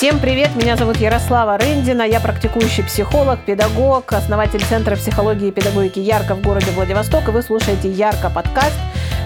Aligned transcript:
Всем 0.00 0.18
привет, 0.18 0.56
меня 0.56 0.78
зовут 0.78 0.96
Ярослава 0.96 1.58
Рындина, 1.58 2.04
я 2.04 2.20
практикующий 2.20 2.82
психолог, 2.82 3.38
педагог, 3.44 4.10
основатель 4.14 4.62
Центра 4.64 4.96
психологии 4.96 5.48
и 5.48 5.50
педагогики 5.50 5.98
«Ярко» 5.98 6.34
в 6.34 6.42
городе 6.42 6.70
Владивосток, 6.70 7.28
и 7.28 7.30
вы 7.30 7.42
слушаете 7.42 7.90
«Ярко» 7.90 8.30
подкаст. 8.30 8.78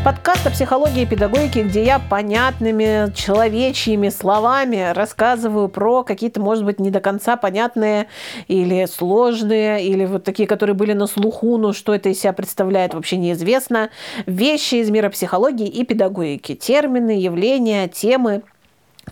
Подкаст 0.04 0.44
о 0.48 0.50
психологии 0.50 1.02
и 1.02 1.06
педагогике, 1.06 1.62
где 1.62 1.84
я 1.84 2.00
понятными 2.00 3.14
человечьими 3.14 4.08
словами 4.08 4.92
рассказываю 4.92 5.68
про 5.68 6.02
какие-то, 6.02 6.40
может 6.40 6.64
быть, 6.64 6.80
не 6.80 6.90
до 6.90 6.98
конца 6.98 7.36
понятные 7.36 8.08
или 8.48 8.86
сложные, 8.86 9.86
или 9.86 10.04
вот 10.04 10.24
такие, 10.24 10.48
которые 10.48 10.74
были 10.74 10.92
на 10.92 11.06
слуху, 11.06 11.56
но 11.56 11.72
что 11.72 11.94
это 11.94 12.08
из 12.08 12.18
себя 12.18 12.32
представляет, 12.32 12.94
вообще 12.94 13.16
неизвестно. 13.16 13.90
Вещи 14.26 14.74
из 14.74 14.90
мира 14.90 15.08
психологии 15.08 15.68
и 15.68 15.84
педагогики, 15.84 16.56
термины, 16.56 17.12
явления, 17.12 17.86
темы– 17.86 18.42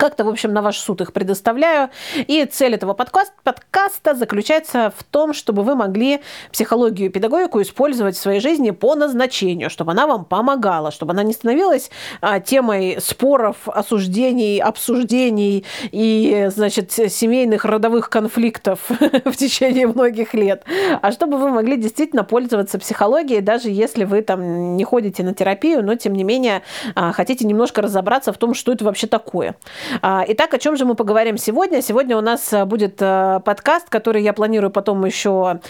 как-то, 0.02 0.24
в 0.24 0.28
общем, 0.28 0.52
на 0.52 0.62
ваш 0.62 0.78
суд 0.78 1.00
их 1.00 1.12
предоставляю. 1.12 1.88
И 2.16 2.44
цель 2.44 2.74
этого 2.74 2.92
подкаста, 2.92 3.34
подкаста 3.44 4.16
заключается 4.16 4.92
в 4.96 5.04
том, 5.04 5.32
чтобы 5.32 5.62
вы 5.62 5.76
могли 5.76 6.22
психологию 6.50 7.08
и 7.08 7.08
педагогику 7.08 7.62
использовать 7.62 8.16
в 8.16 8.20
своей 8.20 8.40
жизни 8.40 8.72
по 8.72 8.96
назначению, 8.96 9.70
чтобы 9.70 9.92
она 9.92 10.08
вам 10.08 10.24
помогала, 10.24 10.90
чтобы 10.90 11.12
она 11.12 11.22
не 11.22 11.32
становилась 11.32 11.92
а, 12.20 12.40
темой 12.40 12.98
споров, 13.00 13.68
осуждений, 13.68 14.58
обсуждений 14.58 15.64
и, 15.92 16.48
значит, 16.52 16.90
семейных 16.90 17.64
родовых 17.64 18.10
конфликтов 18.10 18.80
в 19.24 19.36
течение 19.36 19.86
многих 19.86 20.34
лет, 20.34 20.64
а 21.00 21.12
чтобы 21.12 21.38
вы 21.38 21.50
могли 21.50 21.76
действительно 21.76 22.24
пользоваться 22.24 22.80
психологией, 22.80 23.40
даже 23.40 23.70
если 23.70 24.02
вы 24.02 24.22
там 24.22 24.76
не 24.76 24.82
ходите 24.82 25.22
на 25.22 25.32
терапию, 25.32 25.84
но, 25.84 25.94
тем 25.94 26.14
не 26.14 26.24
менее, 26.24 26.62
а, 26.96 27.12
хотите 27.12 27.46
немножко 27.46 27.82
разобраться 27.82 28.32
в 28.32 28.36
том, 28.36 28.54
что 28.54 28.72
это 28.72 28.84
вообще 28.84 29.06
такое. 29.06 29.54
А, 30.00 30.24
итак, 30.26 30.54
о 30.54 30.58
чем 30.58 30.76
же 30.76 30.84
мы 30.84 30.94
поговорим 30.94 31.36
сегодня? 31.36 31.82
Сегодня 31.82 32.16
у 32.16 32.20
нас 32.20 32.52
а, 32.52 32.64
будет 32.64 32.98
а, 33.00 33.40
подкаст, 33.40 33.90
который 33.90 34.22
я 34.22 34.32
планирую 34.32 34.70
потом 34.70 35.04
еще 35.04 35.60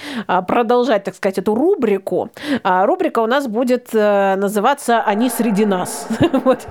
продолжать, 0.47 1.05
так 1.05 1.15
сказать, 1.15 1.39
эту 1.39 1.55
рубрику. 1.55 2.31
Рубрика 2.63 3.21
у 3.21 3.27
нас 3.27 3.47
будет 3.47 3.89
э, 3.93 4.37
называться 4.37 5.01
«Они 5.01 5.31
среди 5.31 5.65
нас». 5.65 6.07
Вот. 6.45 6.67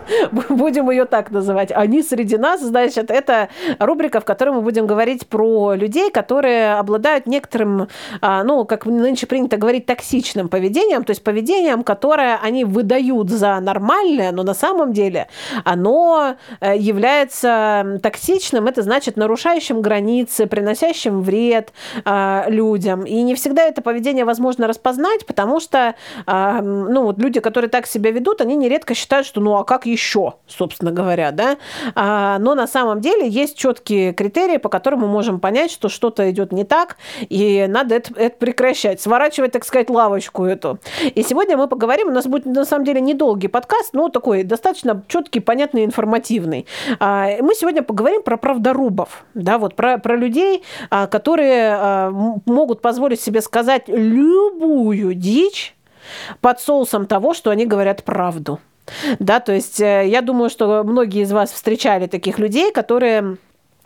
Будем 0.49 0.89
ее 0.89 1.05
так 1.05 1.31
называть. 1.31 1.71
«Они 1.71 2.03
среди 2.03 2.37
нас», 2.37 2.61
значит, 2.61 3.09
это 3.09 3.49
рубрика, 3.79 4.19
в 4.19 4.25
которой 4.25 4.51
мы 4.51 4.61
будем 4.61 4.85
говорить 4.85 5.27
про 5.27 5.73
людей, 5.73 6.11
которые 6.11 6.73
обладают 6.73 7.25
некоторым, 7.25 7.87
ну, 8.21 8.65
как 8.65 8.85
нынче 8.85 9.27
принято 9.27 9.57
говорить, 9.57 9.85
токсичным 9.85 10.49
поведением, 10.49 11.03
то 11.03 11.11
есть 11.11 11.23
поведением, 11.23 11.83
которое 11.83 12.37
они 12.41 12.65
выдают 12.65 13.29
за 13.29 13.59
нормальное, 13.59 14.31
но 14.31 14.43
на 14.43 14.53
самом 14.53 14.93
деле 14.93 15.27
оно 15.63 16.35
э, 16.59 16.77
является 16.77 17.40
является 17.43 17.99
токсичным, 18.01 18.67
это 18.67 18.81
значит 18.81 19.17
нарушающим 19.17 19.81
границы, 19.81 20.47
приносящим 20.47 21.21
вред 21.21 21.73
э, 22.05 22.43
людям. 22.47 23.03
И 23.03 23.21
не 23.21 23.35
всегда 23.35 23.63
это 23.63 23.81
поведение 23.81 24.25
возможно 24.25 24.67
распознать, 24.67 25.25
потому 25.25 25.59
что 25.59 25.95
э, 26.27 26.61
ну, 26.61 27.03
вот 27.03 27.19
люди, 27.19 27.39
которые 27.39 27.69
так 27.69 27.87
себя 27.87 28.11
ведут, 28.11 28.41
они 28.41 28.55
нередко 28.55 28.93
считают, 28.93 29.27
что 29.27 29.41
ну 29.41 29.55
а 29.55 29.63
как 29.63 29.85
еще, 29.85 30.33
собственно 30.47 30.91
говоря, 30.91 31.31
да? 31.31 31.57
А, 31.95 32.37
но 32.39 32.55
на 32.55 32.67
самом 32.67 33.01
деле 33.01 33.27
есть 33.27 33.57
четкие 33.57 34.13
критерии, 34.13 34.57
по 34.57 34.69
которым 34.69 35.01
мы 35.01 35.07
можем 35.07 35.39
понять, 35.39 35.71
что 35.71 35.89
что-то 35.89 36.29
идет 36.29 36.51
не 36.51 36.63
так, 36.63 36.97
и 37.29 37.65
надо 37.67 37.95
это, 37.95 38.13
это 38.15 38.37
прекращать, 38.37 39.01
сворачивать, 39.01 39.51
так 39.51 39.65
сказать, 39.65 39.89
лавочку 39.89 40.45
эту. 40.45 40.79
И 41.03 41.23
сегодня 41.23 41.57
мы 41.57 41.67
поговорим, 41.67 42.09
у 42.09 42.11
нас 42.11 42.27
будет 42.27 42.45
на 42.45 42.65
самом 42.65 42.85
деле 42.85 43.01
недолгий 43.01 43.49
подкаст, 43.49 43.93
но 43.93 44.09
такой 44.09 44.43
достаточно 44.43 45.03
четкий, 45.07 45.39
понятный, 45.39 45.85
информативный. 45.85 46.65
А, 46.99 47.20
мы 47.41 47.53
сегодня 47.55 47.83
поговорим 47.83 48.23
про 48.23 48.37
правдорубов, 48.37 49.23
да, 49.33 49.57
вот 49.57 49.75
про, 49.75 49.97
про 49.97 50.15
людей, 50.15 50.63
а, 50.89 51.07
которые 51.07 51.75
а, 51.75 52.11
могут 52.45 52.81
позволить 52.81 53.21
себе 53.21 53.41
сказать 53.41 53.83
любую 53.87 55.13
дичь 55.13 55.75
под 56.41 56.59
соусом 56.59 57.05
того, 57.05 57.33
что 57.33 57.51
они 57.51 57.65
говорят 57.65 58.03
правду. 58.03 58.59
Да, 59.19 59.39
то 59.39 59.53
есть 59.53 59.79
э, 59.79 60.07
я 60.07 60.21
думаю, 60.21 60.49
что 60.49 60.83
многие 60.83 61.21
из 61.21 61.31
вас 61.31 61.51
встречали 61.51 62.07
таких 62.07 62.39
людей, 62.39 62.71
которые 62.71 63.37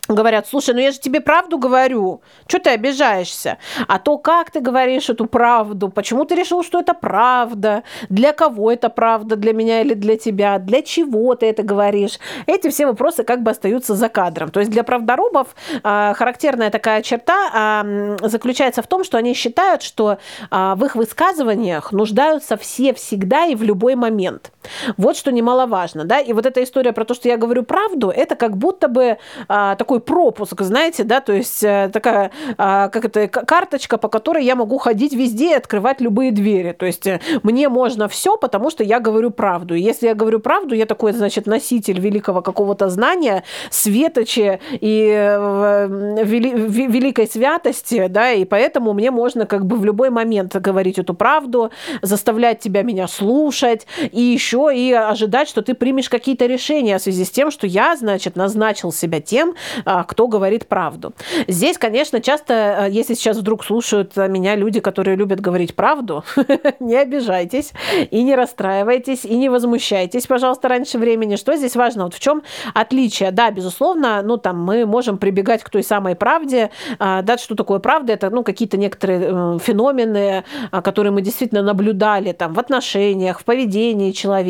говорят, 0.08 0.46
слушай, 0.48 0.74
ну 0.74 0.80
я 0.80 0.92
же 0.92 0.98
тебе 0.98 1.20
правду 1.20 1.58
говорю, 1.58 2.22
что 2.46 2.58
ты 2.58 2.70
обижаешься? 2.70 3.58
А 3.88 3.98
то, 3.98 4.18
как 4.18 4.50
ты 4.50 4.60
говоришь 4.60 5.10
эту 5.10 5.26
правду, 5.26 5.88
почему 5.88 6.24
ты 6.24 6.34
решил, 6.34 6.62
что 6.62 6.80
это 6.80 6.94
правда, 6.94 7.82
для 8.08 8.32
кого 8.32 8.70
это 8.72 8.88
правда, 8.88 9.36
для 9.36 9.52
меня 9.52 9.80
или 9.80 9.94
для 9.94 10.16
тебя, 10.16 10.58
для 10.58 10.82
чего 10.82 11.34
ты 11.34 11.46
это 11.46 11.62
говоришь? 11.62 12.18
Эти 12.46 12.70
все 12.70 12.86
вопросы 12.86 13.24
как 13.24 13.42
бы 13.42 13.50
остаются 13.50 13.94
за 13.94 14.08
кадром. 14.08 14.50
То 14.50 14.60
есть 14.60 14.70
для 14.70 14.84
правдорубов 14.84 15.48
э, 15.72 16.12
характерная 16.14 16.70
такая 16.70 17.02
черта 17.02 17.82
э, 17.84 18.16
заключается 18.22 18.82
в 18.82 18.86
том, 18.86 19.04
что 19.04 19.18
они 19.18 19.34
считают, 19.34 19.82
что 19.82 20.18
э, 20.50 20.74
в 20.76 20.84
их 20.84 20.96
высказываниях 20.96 21.92
нуждаются 21.92 22.56
все 22.56 22.94
всегда 22.94 23.46
и 23.46 23.54
в 23.54 23.62
любой 23.62 23.94
момент. 23.94 24.52
Вот 24.96 25.16
что 25.16 25.32
немаловажно, 25.32 26.04
да, 26.04 26.20
и 26.20 26.32
вот 26.32 26.46
эта 26.46 26.62
история 26.62 26.92
про 26.92 27.04
то, 27.04 27.14
что 27.14 27.28
я 27.28 27.36
говорю 27.36 27.62
правду, 27.62 28.10
это 28.10 28.36
как 28.36 28.56
будто 28.56 28.88
бы 28.88 29.18
э, 29.48 29.76
такой 29.78 30.00
пропуск, 30.00 30.60
знаете, 30.62 31.04
да, 31.04 31.20
то 31.20 31.32
есть 31.32 31.62
э, 31.62 31.90
такая, 31.92 32.30
а, 32.58 32.88
как 32.88 33.04
это, 33.04 33.28
карточка, 33.28 33.98
по 33.98 34.08
которой 34.08 34.44
я 34.44 34.56
могу 34.56 34.78
ходить 34.78 35.12
везде 35.12 35.50
и 35.50 35.54
открывать 35.54 36.00
любые 36.00 36.32
двери. 36.32 36.72
То 36.72 36.86
есть 36.86 37.06
э, 37.06 37.20
мне 37.42 37.68
можно 37.68 38.08
все, 38.08 38.36
потому 38.36 38.70
что 38.70 38.84
я 38.84 39.00
говорю 39.00 39.30
правду. 39.30 39.74
И 39.74 39.80
если 39.80 40.06
я 40.06 40.14
говорю 40.14 40.40
правду, 40.40 40.74
я 40.74 40.86
такой, 40.86 41.12
значит, 41.12 41.46
носитель 41.46 42.00
великого 42.00 42.42
какого-то 42.42 42.88
знания, 42.88 43.44
светочи 43.70 44.60
и 44.72 45.10
э, 45.10 46.22
вели, 46.24 46.50
великой 46.86 47.26
святости, 47.26 48.06
да, 48.08 48.32
и 48.32 48.44
поэтому 48.44 48.92
мне 48.92 49.10
можно 49.10 49.46
как 49.46 49.66
бы 49.66 49.76
в 49.76 49.84
любой 49.84 50.10
момент 50.10 50.54
говорить 50.56 50.98
эту 50.98 51.14
правду, 51.14 51.70
заставлять 52.02 52.60
тебя 52.60 52.82
меня 52.82 53.08
слушать, 53.08 53.86
и 54.12 54.20
еще 54.20 54.55
и 54.70 54.92
ожидать, 54.92 55.48
что 55.48 55.62
ты 55.62 55.74
примешь 55.74 56.08
какие-то 56.08 56.46
решения 56.46 56.98
в 56.98 57.02
связи 57.02 57.24
с 57.24 57.30
тем, 57.30 57.50
что 57.50 57.66
я, 57.66 57.96
значит, 57.96 58.36
назначил 58.36 58.92
себя 58.92 59.20
тем, 59.20 59.54
а, 59.84 60.04
кто 60.04 60.28
говорит 60.28 60.66
правду. 60.66 61.12
Здесь, 61.48 61.78
конечно, 61.78 62.20
часто, 62.20 62.86
э, 62.86 62.90
если 62.90 63.14
сейчас 63.14 63.36
вдруг 63.36 63.64
слушают 63.64 64.16
меня 64.16 64.56
люди, 64.56 64.80
которые 64.80 65.16
любят 65.16 65.40
говорить 65.40 65.74
правду, 65.74 66.24
не 66.80 66.96
обижайтесь 66.96 67.72
и 68.10 68.22
не 68.22 68.34
расстраивайтесь, 68.34 69.24
и 69.24 69.36
не 69.36 69.48
возмущайтесь, 69.48 70.26
пожалуйста, 70.26 70.68
раньше 70.68 70.98
времени. 70.98 71.36
Что 71.36 71.56
здесь 71.56 71.76
важно? 71.76 72.04
Вот 72.04 72.14
в 72.14 72.20
чем 72.20 72.42
отличие? 72.74 73.30
Да, 73.30 73.50
безусловно, 73.50 74.22
ну 74.22 74.36
там 74.36 74.62
мы 74.62 74.86
можем 74.86 75.18
прибегать 75.18 75.62
к 75.62 75.70
той 75.70 75.82
самой 75.82 76.14
правде. 76.14 76.70
А, 76.98 77.22
да, 77.22 77.38
что 77.38 77.54
такое 77.54 77.78
правда? 77.78 78.12
Это 78.12 78.30
ну, 78.30 78.42
какие-то 78.42 78.76
некоторые 78.76 79.20
э, 79.20 79.58
феномены, 79.60 80.44
а, 80.70 80.82
которые 80.82 81.12
мы 81.12 81.22
действительно 81.22 81.62
наблюдали 81.62 82.32
там 82.32 82.54
в 82.54 82.58
отношениях, 82.58 83.40
в 83.40 83.44
поведении 83.44 84.12
человека. 84.12 84.45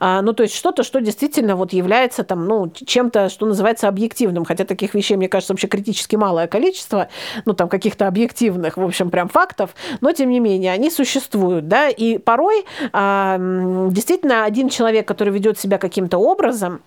Ну, 0.00 0.32
то 0.32 0.42
есть 0.42 0.54
что-то, 0.54 0.82
что 0.82 1.00
действительно 1.00 1.56
вот 1.56 1.72
является 1.72 2.24
там, 2.24 2.46
ну, 2.46 2.70
чем-то, 2.70 3.28
что 3.28 3.46
называется 3.46 3.88
объективным. 3.88 4.44
Хотя 4.44 4.64
таких 4.64 4.94
вещей, 4.94 5.16
мне 5.16 5.28
кажется, 5.28 5.52
вообще 5.52 5.68
критически 5.68 6.16
малое 6.16 6.46
количество, 6.46 7.08
ну, 7.44 7.52
там, 7.52 7.68
каких-то 7.68 8.06
объективных, 8.06 8.76
в 8.76 8.82
общем, 8.82 9.10
прям 9.10 9.28
фактов, 9.28 9.74
но, 10.00 10.12
тем 10.12 10.30
не 10.30 10.40
менее, 10.40 10.72
они 10.72 10.90
существуют, 10.90 11.68
да, 11.68 11.88
и 11.88 12.18
порой 12.18 12.64
а, 12.92 13.36
действительно 13.90 14.44
один 14.44 14.68
человек, 14.68 15.06
который 15.06 15.32
ведет 15.32 15.58
себя 15.58 15.78
каким-то 15.78 16.18
образом, 16.18 16.80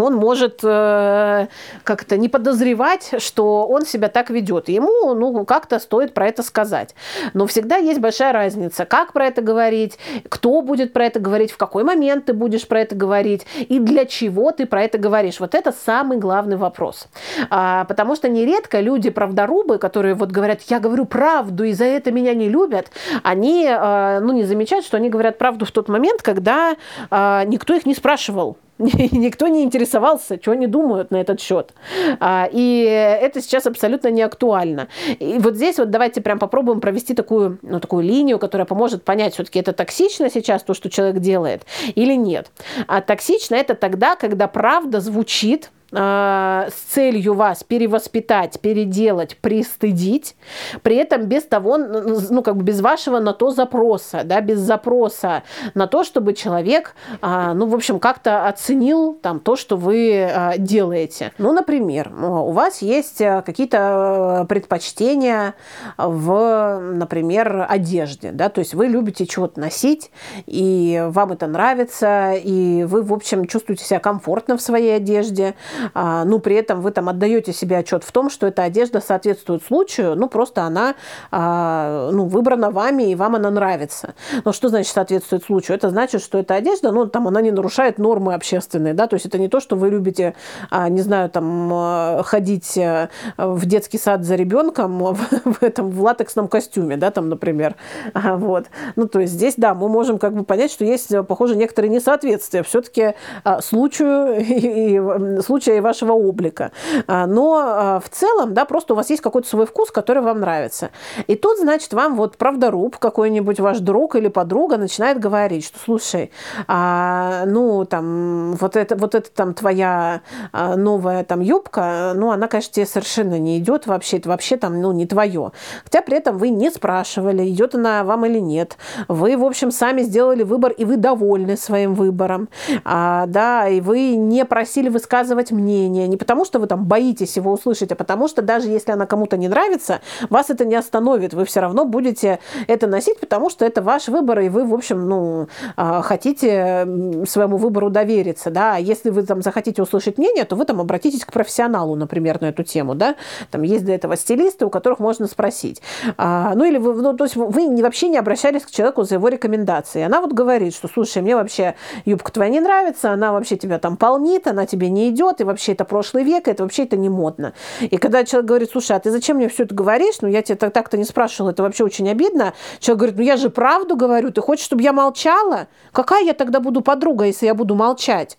он 0.00 0.14
может 0.14 0.60
э, 0.62 1.46
как-то 1.84 2.16
не 2.16 2.28
подозревать, 2.28 3.14
что 3.18 3.66
он 3.66 3.84
себя 3.84 4.08
так 4.08 4.30
ведет. 4.30 4.68
Ему 4.68 5.14
ну, 5.14 5.44
как-то 5.44 5.78
стоит 5.78 6.14
про 6.14 6.28
это 6.28 6.42
сказать. 6.42 6.94
Но 7.34 7.46
всегда 7.46 7.76
есть 7.76 8.00
большая 8.00 8.32
разница, 8.32 8.84
как 8.84 9.12
про 9.12 9.26
это 9.26 9.42
говорить, 9.42 9.98
кто 10.28 10.62
будет 10.62 10.92
про 10.92 11.06
это 11.06 11.20
говорить, 11.20 11.52
в 11.52 11.56
какой 11.56 11.84
момент 11.84 12.26
ты 12.26 12.32
будешь 12.32 12.66
про 12.66 12.80
это 12.80 12.94
говорить 12.94 13.46
и 13.68 13.78
для 13.78 14.04
чего 14.04 14.50
ты 14.52 14.66
про 14.66 14.82
это 14.82 14.98
говоришь. 14.98 15.40
Вот 15.40 15.54
это 15.54 15.72
самый 15.72 16.18
главный 16.18 16.56
вопрос. 16.56 17.08
А, 17.50 17.84
потому 17.84 18.16
что 18.16 18.28
нередко 18.28 18.80
люди 18.80 19.10
правдорубы, 19.10 19.78
которые 19.78 20.14
вот 20.14 20.30
говорят, 20.30 20.62
я 20.68 20.80
говорю 20.80 21.04
правду, 21.04 21.64
и 21.64 21.72
за 21.72 21.84
это 21.84 22.12
меня 22.12 22.34
не 22.34 22.48
любят, 22.48 22.90
они 23.22 23.66
э, 23.66 24.20
ну, 24.20 24.32
не 24.32 24.44
замечают, 24.44 24.84
что 24.84 24.96
они 24.96 25.10
говорят 25.10 25.38
правду 25.38 25.64
в 25.64 25.72
тот 25.72 25.88
момент, 25.88 26.22
когда 26.22 26.76
э, 27.10 27.42
никто 27.46 27.74
их 27.74 27.86
не 27.86 27.94
спрашивал 27.94 28.56
никто 29.12 29.48
не 29.48 29.62
интересовался, 29.62 30.40
что 30.40 30.52
они 30.52 30.66
думают 30.66 31.10
на 31.10 31.18
этот 31.18 31.40
счет. 31.40 31.74
А, 32.18 32.48
и 32.50 32.82
это 32.82 33.42
сейчас 33.42 33.66
абсолютно 33.66 34.08
не 34.08 34.22
актуально. 34.22 34.88
И 35.18 35.38
вот 35.38 35.56
здесь 35.56 35.78
вот 35.78 35.90
давайте 35.90 36.22
прям 36.22 36.38
попробуем 36.38 36.80
провести 36.80 37.14
такую, 37.14 37.58
ну, 37.62 37.78
такую 37.78 38.04
линию, 38.04 38.38
которая 38.38 38.64
поможет 38.64 39.04
понять, 39.04 39.34
все-таки 39.34 39.58
это 39.58 39.72
токсично 39.74 40.30
сейчас, 40.30 40.62
то, 40.62 40.72
что 40.72 40.88
человек 40.88 41.18
делает, 41.18 41.62
или 41.94 42.14
нет. 42.14 42.50
А 42.86 43.02
токсично 43.02 43.54
это 43.54 43.74
тогда, 43.74 44.16
когда 44.16 44.48
правда 44.48 45.00
звучит 45.00 45.70
с 45.92 46.72
целью 46.88 47.34
вас 47.34 47.64
перевоспитать, 47.64 48.60
переделать, 48.60 49.36
пристыдить, 49.36 50.36
при 50.82 50.96
этом 50.96 51.24
без 51.24 51.44
того, 51.44 51.78
ну, 51.78 52.42
как 52.42 52.56
бы 52.56 52.62
без 52.62 52.80
вашего 52.80 53.18
на 53.18 53.32
то 53.32 53.50
запроса, 53.50 54.22
да, 54.24 54.40
без 54.40 54.60
запроса 54.60 55.42
на 55.74 55.86
то, 55.86 56.04
чтобы 56.04 56.34
человек, 56.34 56.94
э, 57.22 57.52
ну, 57.54 57.66
в 57.66 57.74
общем, 57.74 57.98
как-то 57.98 58.46
оценил 58.46 59.14
там 59.14 59.40
то, 59.40 59.56
что 59.56 59.76
вы 59.76 60.10
э, 60.12 60.58
делаете. 60.58 61.32
Ну, 61.38 61.52
например, 61.52 62.12
у 62.14 62.52
вас 62.52 62.82
есть 62.82 63.18
какие-то 63.18 64.46
предпочтения 64.48 65.54
в, 65.96 66.78
например, 66.80 67.66
одежде, 67.68 68.32
да, 68.32 68.48
то 68.48 68.60
есть 68.60 68.74
вы 68.74 68.86
любите 68.86 69.26
чего-то 69.26 69.60
носить, 69.60 70.10
и 70.46 71.02
вам 71.08 71.32
это 71.32 71.46
нравится, 71.46 72.32
и 72.32 72.84
вы, 72.84 73.02
в 73.02 73.12
общем, 73.12 73.46
чувствуете 73.46 73.84
себя 73.84 74.00
комфортно 74.00 74.56
в 74.56 74.62
своей 74.62 74.96
одежде, 74.96 75.54
а, 75.94 76.24
ну, 76.24 76.38
при 76.38 76.56
этом 76.56 76.80
вы 76.80 76.90
там 76.90 77.08
отдаете 77.08 77.52
себе 77.52 77.78
отчет 77.78 78.04
в 78.04 78.12
том, 78.12 78.30
что 78.30 78.46
эта 78.46 78.62
одежда 78.62 79.00
соответствует 79.00 79.64
случаю, 79.64 80.14
ну, 80.16 80.28
просто 80.28 80.62
она, 80.62 80.94
а, 81.30 82.10
ну, 82.12 82.26
выбрана 82.26 82.70
вами, 82.70 83.10
и 83.10 83.14
вам 83.14 83.36
она 83.36 83.50
нравится. 83.50 84.14
Но 84.44 84.52
что 84.52 84.68
значит 84.68 84.92
соответствует 84.92 85.44
случаю? 85.44 85.76
Это 85.76 85.90
значит, 85.90 86.22
что 86.22 86.38
эта 86.38 86.54
одежда, 86.54 86.92
ну, 86.92 87.06
там, 87.06 87.28
она 87.28 87.40
не 87.40 87.50
нарушает 87.50 87.98
нормы 87.98 88.34
общественные, 88.34 88.94
да, 88.94 89.06
то 89.06 89.14
есть 89.14 89.26
это 89.26 89.38
не 89.38 89.48
то, 89.48 89.60
что 89.60 89.76
вы 89.76 89.90
любите, 89.90 90.34
а, 90.70 90.88
не 90.88 91.00
знаю, 91.00 91.30
там, 91.30 92.22
ходить 92.24 92.76
э, 92.76 93.08
в 93.36 93.66
детский 93.66 93.98
сад 93.98 94.24
за 94.24 94.34
ребенком 94.34 94.98
в 95.44 95.62
этом, 95.62 95.90
в 95.90 96.02
латексном 96.02 96.48
костюме, 96.48 96.96
да, 96.96 97.10
там, 97.10 97.28
например, 97.28 97.76
вот. 98.14 98.66
Ну, 98.96 99.06
то 99.06 99.20
есть 99.20 99.32
здесь, 99.32 99.54
да, 99.56 99.74
мы 99.74 99.88
можем 99.88 100.18
как 100.18 100.34
бы 100.34 100.44
понять, 100.44 100.70
что 100.70 100.84
есть, 100.84 101.12
похоже, 101.28 101.56
некоторые 101.56 101.90
несоответствия 101.90 102.62
все-таки 102.62 103.14
случаю 103.60 104.40
и, 104.40 104.96
и 104.96 105.40
и 105.76 105.80
вашего 105.80 106.12
облика. 106.12 106.72
А, 107.06 107.26
но 107.26 107.58
а, 107.58 108.00
в 108.00 108.08
целом, 108.08 108.54
да, 108.54 108.64
просто 108.64 108.94
у 108.94 108.96
вас 108.96 109.10
есть 109.10 109.22
какой-то 109.22 109.48
свой 109.48 109.66
вкус, 109.66 109.90
который 109.90 110.22
вам 110.22 110.40
нравится. 110.40 110.90
И 111.26 111.34
тут, 111.36 111.58
значит, 111.58 111.92
вам 111.92 112.16
вот 112.16 112.36
правдоруб 112.36 112.96
какой-нибудь 112.98 113.60
ваш 113.60 113.78
друг 113.78 114.16
или 114.16 114.28
подруга 114.28 114.76
начинает 114.76 115.18
говорить, 115.18 115.64
что, 115.64 115.78
слушай, 115.78 116.30
а, 116.68 117.44
ну, 117.46 117.84
там, 117.84 118.54
вот 118.54 118.76
это, 118.76 118.96
вот 118.96 119.14
это 119.14 119.30
там 119.30 119.54
твоя 119.54 120.22
новая 120.52 121.24
там 121.24 121.40
юбка, 121.40 122.12
ну, 122.14 122.30
она, 122.30 122.48
конечно, 122.48 122.72
тебе 122.72 122.86
совершенно 122.86 123.38
не 123.38 123.58
идет 123.58 123.86
вообще, 123.86 124.18
это 124.18 124.28
вообще 124.28 124.56
там, 124.56 124.80
ну, 124.80 124.92
не 124.92 125.06
твое. 125.06 125.52
Хотя 125.84 126.02
при 126.02 126.16
этом 126.16 126.38
вы 126.38 126.50
не 126.50 126.70
спрашивали, 126.70 127.48
идет 127.48 127.74
она 127.74 128.04
вам 128.04 128.26
или 128.26 128.38
нет. 128.38 128.76
Вы, 129.08 129.36
в 129.36 129.44
общем, 129.44 129.70
сами 129.70 130.02
сделали 130.02 130.42
выбор, 130.42 130.72
и 130.72 130.84
вы 130.84 130.96
довольны 130.96 131.56
своим 131.56 131.94
выбором. 131.94 132.48
А, 132.84 133.26
да, 133.26 133.68
и 133.68 133.80
вы 133.80 134.16
не 134.16 134.44
просили 134.44 134.88
высказывать 134.88 135.50
мнение 135.60 136.08
не 136.08 136.16
потому 136.16 136.44
что 136.44 136.58
вы 136.58 136.66
там 136.66 136.84
боитесь 136.84 137.36
его 137.36 137.52
услышать, 137.52 137.92
а 137.92 137.94
потому 137.94 138.28
что 138.28 138.42
даже 138.42 138.68
если 138.68 138.92
она 138.92 139.06
кому-то 139.06 139.36
не 139.36 139.48
нравится, 139.48 140.00
вас 140.28 140.50
это 140.50 140.64
не 140.64 140.74
остановит. 140.74 141.34
Вы 141.34 141.44
все 141.44 141.60
равно 141.60 141.84
будете 141.84 142.40
это 142.66 142.86
носить, 142.86 143.20
потому 143.20 143.50
что 143.50 143.64
это 143.64 143.82
ваш 143.82 144.08
выбор, 144.08 144.40
и 144.40 144.48
вы, 144.48 144.64
в 144.64 144.74
общем, 144.74 145.08
ну, 145.08 145.48
а, 145.76 146.02
хотите 146.02 146.86
своему 147.26 147.56
выбору 147.56 147.90
довериться, 147.90 148.50
да. 148.50 148.74
А 148.74 148.78
если 148.78 149.10
вы 149.10 149.22
там 149.22 149.42
захотите 149.42 149.82
услышать 149.82 150.18
мнение, 150.18 150.44
то 150.44 150.56
вы 150.56 150.64
там 150.64 150.80
обратитесь 150.80 151.24
к 151.24 151.32
профессионалу, 151.32 151.94
например, 151.96 152.40
на 152.40 152.46
эту 152.46 152.62
тему, 152.62 152.94
да. 152.94 153.16
Там 153.50 153.62
есть 153.62 153.84
для 153.84 153.94
этого 153.94 154.16
стилисты, 154.16 154.66
у 154.66 154.70
которых 154.70 154.98
можно 154.98 155.26
спросить. 155.26 155.82
А, 156.16 156.54
ну, 156.54 156.64
или 156.64 156.78
вы, 156.78 156.94
ну, 156.94 157.16
то 157.16 157.24
есть 157.24 157.36
вы 157.36 157.82
вообще 157.82 158.08
не 158.08 158.18
обращались 158.18 158.62
к 158.62 158.70
человеку 158.70 159.04
за 159.04 159.16
его 159.16 159.28
рекомендацией. 159.28 160.06
Она 160.06 160.20
вот 160.20 160.32
говорит, 160.32 160.74
что, 160.74 160.88
слушай, 160.88 161.22
мне 161.22 161.36
вообще 161.36 161.74
юбка 162.04 162.32
твоя 162.32 162.50
не 162.50 162.60
нравится, 162.60 163.12
она 163.12 163.32
вообще 163.32 163.56
тебя 163.56 163.78
там 163.78 163.96
полнит, 163.96 164.46
она 164.46 164.66
тебе 164.66 164.88
не 164.90 165.10
идет, 165.10 165.40
и 165.40 165.44
вообще 165.50 165.72
это 165.72 165.84
прошлый 165.84 166.24
век, 166.24 166.48
это 166.48 166.62
вообще 166.62 166.84
это 166.84 166.96
не 166.96 167.08
модно. 167.08 167.52
И 167.80 167.96
когда 167.96 168.24
человек 168.24 168.48
говорит, 168.48 168.70
слушай, 168.70 168.96
а 168.96 169.00
ты 169.00 169.10
зачем 169.10 169.36
мне 169.36 169.48
все 169.48 169.64
это 169.64 169.74
говоришь? 169.74 170.16
Ну, 170.20 170.28
я 170.28 170.42
тебя 170.42 170.56
так- 170.56 170.72
так-то 170.72 170.96
не 170.96 171.04
спрашивала, 171.04 171.50
это 171.50 171.62
вообще 171.62 171.84
очень 171.84 172.08
обидно. 172.08 172.54
Человек 172.78 172.98
говорит, 172.98 173.18
ну, 173.18 173.24
я 173.24 173.36
же 173.36 173.50
правду 173.50 173.96
говорю, 173.96 174.30
ты 174.30 174.40
хочешь, 174.40 174.64
чтобы 174.64 174.82
я 174.82 174.92
молчала? 174.92 175.68
Какая 175.92 176.24
я 176.24 176.32
тогда 176.32 176.60
буду 176.60 176.80
подруга, 176.80 177.24
если 177.26 177.46
я 177.46 177.54
буду 177.54 177.74
молчать? 177.74 178.38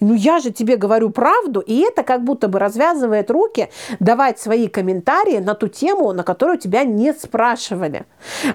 Ну, 0.00 0.14
я 0.14 0.40
же 0.40 0.50
тебе 0.50 0.76
говорю 0.76 1.10
правду, 1.10 1.60
и 1.60 1.80
это 1.80 2.02
как 2.02 2.22
будто 2.22 2.48
бы 2.48 2.58
развязывает 2.58 3.30
руки 3.30 3.70
давать 3.98 4.38
свои 4.38 4.68
комментарии 4.68 5.38
на 5.38 5.54
ту 5.54 5.68
тему, 5.68 6.12
на 6.12 6.22
которую 6.22 6.58
тебя 6.58 6.84
не 6.84 7.12
спрашивали. 7.14 8.04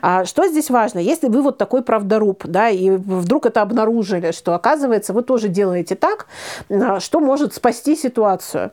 А 0.01 0.25
что 0.25 0.47
здесь 0.47 0.69
важно? 0.69 0.99
Если 0.99 1.27
вы 1.27 1.41
вот 1.41 1.57
такой 1.57 1.81
правдоруб, 1.81 2.43
да, 2.45 2.69
и 2.69 2.91
вдруг 2.91 3.47
это 3.47 3.61
обнаружили, 3.61 4.31
что, 4.31 4.53
оказывается, 4.53 5.13
вы 5.13 5.23
тоже 5.23 5.47
делаете 5.47 5.95
так, 5.95 6.27
а, 6.69 6.99
что 6.99 7.19
может 7.19 7.55
спасти 7.55 7.95
ситуацию? 7.95 8.71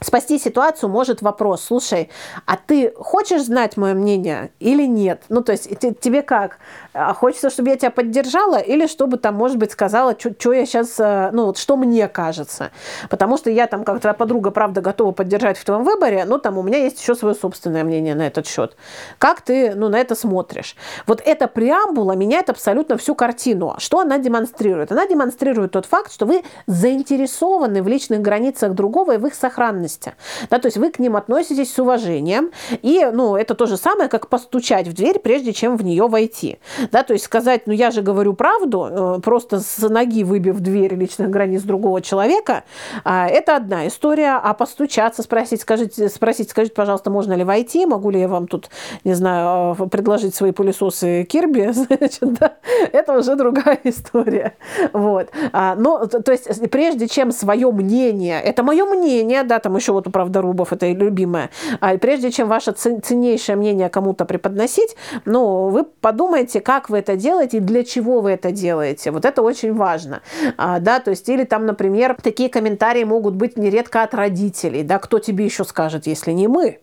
Спасти 0.00 0.38
ситуацию 0.38 0.90
может 0.90 1.22
вопрос, 1.22 1.64
слушай, 1.64 2.10
а 2.44 2.58
ты 2.58 2.92
хочешь 2.98 3.44
знать 3.44 3.78
мое 3.78 3.94
мнение 3.94 4.50
или 4.60 4.86
нет? 4.86 5.22
Ну, 5.30 5.42
то 5.42 5.52
есть 5.52 5.70
тебе 6.00 6.20
как? 6.20 6.58
А 6.98 7.12
хочется, 7.12 7.50
чтобы 7.50 7.68
я 7.68 7.76
тебя 7.76 7.90
поддержала 7.90 8.56
или 8.56 8.86
чтобы 8.86 9.18
там, 9.18 9.34
может 9.34 9.58
быть, 9.58 9.72
сказала, 9.72 10.16
что 10.18 10.52
я 10.52 10.64
сейчас, 10.64 10.98
э, 10.98 11.30
ну, 11.32 11.46
вот 11.46 11.58
что 11.58 11.76
мне 11.76 12.08
кажется. 12.08 12.70
Потому 13.10 13.36
что 13.36 13.50
я 13.50 13.66
там, 13.66 13.84
как 13.84 14.00
твоя 14.00 14.14
подруга, 14.14 14.50
правда, 14.50 14.80
готова 14.80 15.12
поддержать 15.12 15.58
в 15.58 15.64
твоем 15.64 15.84
выборе, 15.84 16.24
но 16.24 16.38
там 16.38 16.56
у 16.56 16.62
меня 16.62 16.78
есть 16.78 16.98
еще 16.98 17.14
свое 17.14 17.34
собственное 17.34 17.84
мнение 17.84 18.14
на 18.14 18.26
этот 18.26 18.46
счет. 18.46 18.76
Как 19.18 19.42
ты, 19.42 19.74
ну, 19.74 19.90
на 19.90 19.98
это 19.98 20.14
смотришь? 20.14 20.74
Вот 21.06 21.20
эта 21.22 21.48
преамбула 21.48 22.12
меняет 22.12 22.48
абсолютно 22.48 22.96
всю 22.96 23.14
картину. 23.14 23.74
Что 23.78 24.00
она 24.00 24.18
демонстрирует? 24.18 24.90
Она 24.90 25.06
демонстрирует 25.06 25.72
тот 25.72 25.84
факт, 25.84 26.10
что 26.10 26.24
вы 26.24 26.44
заинтересованы 26.66 27.82
в 27.82 27.88
личных 27.88 28.22
границах 28.22 28.72
другого 28.72 29.16
и 29.16 29.18
в 29.18 29.26
их 29.26 29.34
сохранности. 29.34 30.14
Да, 30.48 30.58
то 30.58 30.66
есть 30.66 30.78
вы 30.78 30.90
к 30.90 30.98
ним 30.98 31.16
относитесь 31.16 31.74
с 31.74 31.78
уважением, 31.78 32.52
и, 32.80 33.06
ну, 33.12 33.36
это 33.36 33.54
то 33.54 33.66
же 33.66 33.76
самое, 33.76 34.08
как 34.08 34.28
постучать 34.28 34.88
в 34.88 34.94
дверь, 34.94 35.18
прежде 35.18 35.52
чем 35.52 35.76
в 35.76 35.84
нее 35.84 36.08
войти. 36.08 36.58
Да, 36.92 37.02
то 37.02 37.12
есть 37.12 37.24
сказать, 37.24 37.66
ну 37.66 37.72
я 37.72 37.90
же 37.90 38.02
говорю 38.02 38.34
правду, 38.34 38.88
э, 38.90 39.20
просто 39.22 39.60
с 39.60 39.88
ноги 39.88 40.24
выбив 40.24 40.60
дверь 40.60 40.94
личных 40.94 41.30
границ 41.30 41.62
другого 41.62 42.00
человека, 42.02 42.64
а, 43.04 43.26
это 43.26 43.56
одна 43.56 43.86
история. 43.86 44.40
А 44.42 44.54
постучаться, 44.54 45.22
спросить, 45.22 45.60
скажите, 45.62 46.08
спросить, 46.08 46.50
скажите, 46.50 46.74
пожалуйста, 46.74 47.10
можно 47.10 47.32
ли 47.32 47.44
войти, 47.44 47.86
могу 47.86 48.10
ли 48.10 48.20
я 48.20 48.28
вам 48.28 48.46
тут, 48.46 48.70
не 49.04 49.14
знаю, 49.14 49.76
э, 49.78 49.86
предложить 49.86 50.34
свои 50.34 50.52
пылесосы 50.52 51.24
Кирби, 51.24 51.70
значит, 51.72 52.34
да, 52.34 52.56
это 52.92 53.18
уже 53.18 53.36
другая 53.36 53.80
история. 53.84 54.54
Вот. 54.92 55.30
А, 55.52 55.74
но, 55.74 56.06
то 56.06 56.32
есть, 56.32 56.70
прежде 56.70 57.08
чем 57.08 57.32
свое 57.32 57.70
мнение, 57.70 58.40
это 58.40 58.62
мое 58.62 58.84
мнение, 58.84 59.42
да, 59.42 59.58
там 59.58 59.76
еще 59.76 59.92
вот 59.92 60.06
у 60.06 60.10
правдорубов 60.10 60.72
это 60.72 60.90
любимое, 60.90 61.50
а 61.80 61.96
прежде 61.98 62.30
чем 62.30 62.48
ваше 62.48 62.72
ценнейшее 62.72 63.56
мнение 63.56 63.88
кому-то 63.88 64.24
преподносить, 64.24 64.96
ну, 65.24 65.68
вы 65.68 65.84
подумайте, 65.84 66.60
как 66.60 66.75
как 66.76 66.90
вы 66.90 66.98
это 66.98 67.16
делаете 67.16 67.56
и 67.56 67.60
для 67.60 67.84
чего 67.84 68.20
вы 68.20 68.32
это 68.32 68.50
делаете. 68.50 69.10
Вот 69.10 69.24
это 69.24 69.40
очень 69.40 69.72
важно. 69.72 70.20
А, 70.58 70.78
да, 70.78 71.00
то 71.00 71.10
есть, 71.10 71.26
или 71.26 71.44
там, 71.44 71.64
например, 71.64 72.14
такие 72.22 72.50
комментарии 72.50 73.02
могут 73.04 73.34
быть 73.34 73.56
нередко 73.56 74.02
от 74.02 74.12
родителей. 74.12 74.82
Да, 74.82 74.98
кто 74.98 75.18
тебе 75.18 75.46
еще 75.46 75.64
скажет, 75.64 76.06
если 76.06 76.32
не 76.32 76.48
мы? 76.48 76.80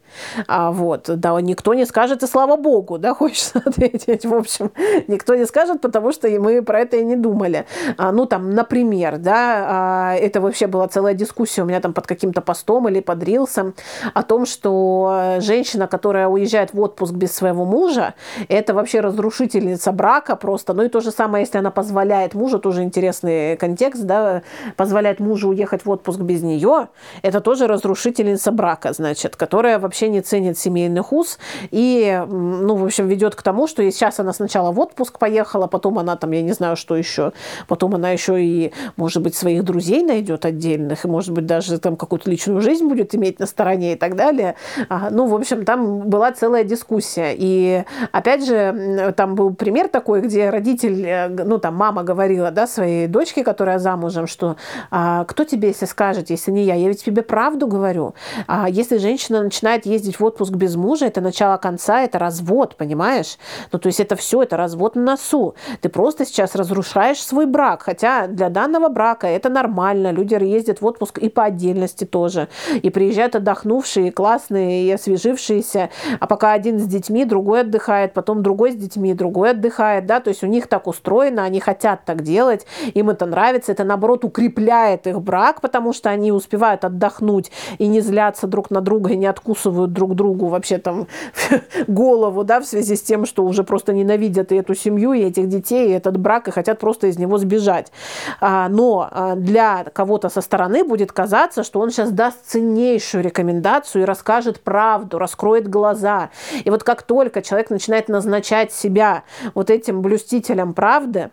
А, 0.48 0.72
вот, 0.72 1.10
да, 1.20 1.40
никто 1.42 1.74
не 1.74 1.86
скажет, 1.86 2.24
и 2.24 2.28
слава 2.28 2.56
богу, 2.56 2.98
да, 2.98 3.14
хочется 3.16 3.62
ответить. 3.66 4.26
В 4.26 4.34
общем, 4.34 4.72
никто 5.08 5.36
не 5.36 5.46
скажет, 5.46 5.82
потому 5.82 6.12
что 6.12 6.28
мы 6.40 6.62
про 6.62 6.82
это 6.82 6.98
и 6.98 7.04
не 7.04 7.16
думали. 7.16 7.66
А, 7.98 8.12
ну, 8.12 8.26
там, 8.26 8.52
например, 8.52 9.18
да, 9.18 9.66
а, 9.68 10.16
это 10.16 10.42
вообще 10.42 10.68
была 10.68 10.88
целая 10.88 11.14
дискуссия 11.14 11.64
у 11.64 11.66
меня 11.66 11.80
там 11.80 11.94
под 11.94 12.08
каким-то 12.08 12.42
постом 12.42 12.88
или 12.88 13.00
под 13.00 13.24
рилсом 13.24 13.74
о 14.14 14.24
том, 14.24 14.46
что 14.46 15.38
женщина, 15.40 15.88
которая 15.88 16.28
уезжает 16.28 16.74
в 16.74 16.80
отпуск 16.80 17.14
без 17.14 17.34
своего 17.34 17.66
мужа, 17.66 18.14
это 18.50 18.74
вообще 18.74 19.00
разрушительница 19.00 19.92
брака 19.92 20.36
просто. 20.36 20.74
Ну 20.74 20.84
и 20.84 20.90
то 20.90 21.02
же 21.02 21.12
самое, 21.12 21.44
если 21.44 21.58
она 21.58 21.72
позволяет 21.72 22.34
мужу, 22.34 22.60
тоже 22.60 22.84
интересный 22.84 23.58
контекст, 23.58 24.04
да, 24.04 24.42
позволяет 24.76 25.20
мужу 25.20 25.50
уехать 25.50 25.86
в 25.86 25.90
отпуск 25.90 26.20
без 26.20 26.42
нее, 26.42 26.88
это 27.22 27.42
тоже 27.42 27.68
разрушительница 27.68 28.52
брака, 28.52 28.94
значит, 28.94 29.36
которая 29.36 29.80
вообще 30.04 30.10
не 30.10 30.22
ценит 30.22 30.58
семейных 30.58 31.14
уз 31.14 31.40
и, 31.72 32.24
ну, 32.28 32.76
в 32.76 32.86
общем, 32.86 33.08
ведет 33.08 33.36
к 33.36 33.42
тому, 33.42 33.68
что 33.68 33.90
сейчас 33.92 34.20
она 34.20 34.34
сначала 34.34 34.72
в 34.72 34.80
отпуск 34.80 35.20
поехала, 35.20 35.68
потом 35.68 36.00
она 36.00 36.16
там, 36.16 36.32
я 36.32 36.42
не 36.42 36.54
знаю, 36.54 36.76
что 36.76 36.96
еще, 36.96 37.32
потом 37.68 37.96
она 37.96 38.12
еще 38.12 38.44
и, 38.44 38.72
может 38.98 39.22
быть, 39.22 39.36
своих 39.36 39.64
друзей 39.64 40.04
найдет 40.04 40.46
отдельных, 40.46 41.06
и, 41.06 41.08
может 41.08 41.32
быть, 41.32 41.46
даже 41.46 41.80
там 41.80 41.96
какую-то 41.96 42.30
личную 42.30 42.62
жизнь 42.62 42.88
будет 42.88 43.16
иметь 43.16 43.40
на 43.40 43.46
стороне 43.46 43.94
и 43.94 43.96
так 43.96 44.16
далее. 44.16 44.56
А, 44.90 45.10
ну, 45.10 45.28
в 45.28 45.36
общем, 45.36 45.66
там 45.66 46.10
была 46.10 46.32
целая 46.32 46.64
дискуссия. 46.64 47.34
И 47.38 47.84
опять 48.12 48.46
же, 48.46 49.14
там 49.16 49.36
был 49.36 49.54
пример 49.54 49.88
такой, 49.88 50.22
где 50.22 50.50
родитель, 50.50 51.06
э, 51.06 51.28
ну, 51.30 51.58
там 51.58 51.76
мама 51.76 52.04
говорила, 52.04 52.52
да, 52.52 52.68
своей 52.68 53.08
дочке, 53.08 53.44
которая 53.44 53.80
замужем, 53.80 54.28
что 54.28 54.56
а, 54.92 55.24
кто 55.26 55.44
тебе 55.44 55.70
если 55.70 55.86
скажет, 55.86 56.30
если 56.30 56.52
не 56.52 56.64
я? 56.64 56.76
Я 56.76 56.88
ведь 56.88 57.04
тебе 57.04 57.22
правду 57.22 57.68
говорю. 57.68 58.16
А 58.48 58.70
если 58.70 58.98
женщина 58.98 59.44
начинает 59.44 59.86
ездить 59.94 60.20
в 60.20 60.26
отпуск 60.26 60.52
без 60.54 60.76
мужа, 60.76 61.06
это 61.06 61.22
начало 61.22 61.58
конца, 61.58 62.02
это 62.02 62.20
развод, 62.20 62.76
понимаешь? 62.76 63.38
Ну, 63.72 63.80
то 63.80 63.88
есть 63.88 64.00
это 64.00 64.16
все, 64.16 64.44
это 64.44 64.58
развод 64.58 64.96
на 64.96 65.14
носу. 65.14 65.56
Ты 65.82 65.90
просто 65.90 66.26
сейчас 66.26 66.56
разрушаешь 66.56 67.24
свой 67.24 67.46
брак. 67.46 67.84
Хотя 67.84 68.28
для 68.28 68.50
данного 68.50 68.90
брака 68.90 69.28
это 69.28 69.50
нормально. 69.50 70.12
Люди 70.12 70.34
ездят 70.34 70.82
в 70.82 70.86
отпуск 70.86 71.20
и 71.20 71.30
по 71.30 71.46
отдельности 71.46 72.06
тоже. 72.06 72.50
И 72.82 72.90
приезжают 72.90 73.36
отдохнувшие, 73.36 74.12
классные 74.12 74.86
и 74.86 74.92
освежившиеся. 74.92 75.90
А 76.20 76.28
пока 76.28 76.54
один 76.54 76.80
с 76.80 76.86
детьми, 76.86 77.26
другой 77.26 77.62
отдыхает, 77.62 78.14
потом 78.14 78.42
другой 78.44 78.72
с 78.72 78.76
детьми, 78.76 79.14
другой 79.14 79.52
отдыхает. 79.52 80.06
Да? 80.06 80.20
То 80.20 80.30
есть 80.30 80.44
у 80.44 80.48
них 80.48 80.68
так 80.68 80.88
устроено, 80.88 81.44
они 81.44 81.60
хотят 81.60 82.06
так 82.06 82.24
делать, 82.24 82.66
им 82.94 83.10
это 83.10 83.26
нравится. 83.26 83.72
Это, 83.72 83.84
наоборот, 83.84 84.26
укрепляет 84.26 85.08
их 85.08 85.22
брак, 85.22 85.62
потому 85.62 85.94
что 85.94 86.10
они 86.10 86.32
успевают 86.32 86.84
отдохнуть 86.86 87.52
и 87.78 87.88
не 87.88 88.02
злятся 88.02 88.48
друг 88.48 88.72
на 88.72 88.82
друга, 88.82 89.12
и 89.12 89.18
не 89.18 89.26
откусывают 89.26 89.83
друг 89.88 90.16
другу 90.16 90.48
вообще 90.48 90.78
там 90.78 91.08
голову, 91.88 92.44
да, 92.44 92.60
в 92.60 92.66
связи 92.66 92.96
с 92.96 93.02
тем, 93.02 93.26
что 93.26 93.44
уже 93.44 93.64
просто 93.64 93.94
ненавидят 93.94 94.52
и 94.52 94.56
эту 94.56 94.76
семью, 94.76 95.14
и 95.14 95.22
этих 95.22 95.50
детей, 95.50 95.90
и 95.90 95.92
этот 95.92 96.18
брак, 96.18 96.48
и 96.48 96.52
хотят 96.52 96.80
просто 96.80 97.08
из 97.08 97.18
него 97.18 97.38
сбежать. 97.38 97.92
А, 98.40 98.70
но 98.70 99.08
а, 99.12 99.36
для 99.36 99.84
кого-то 99.84 100.30
со 100.30 100.42
стороны 100.42 100.84
будет 100.84 101.12
казаться, 101.12 101.64
что 101.64 101.80
он 101.80 101.90
сейчас 101.90 102.12
даст 102.12 102.46
ценнейшую 102.46 103.24
рекомендацию 103.24 104.04
и 104.04 104.06
расскажет 104.06 104.62
правду, 104.62 105.18
раскроет 105.18 105.68
глаза. 105.68 106.30
И 106.64 106.70
вот 106.70 106.84
как 106.84 107.04
только 107.04 107.42
человек 107.42 107.70
начинает 107.70 108.08
назначать 108.08 108.72
себя 108.72 109.24
вот 109.54 109.70
этим 109.70 110.02
блюстителем 110.02 110.74
правды, 110.74 111.32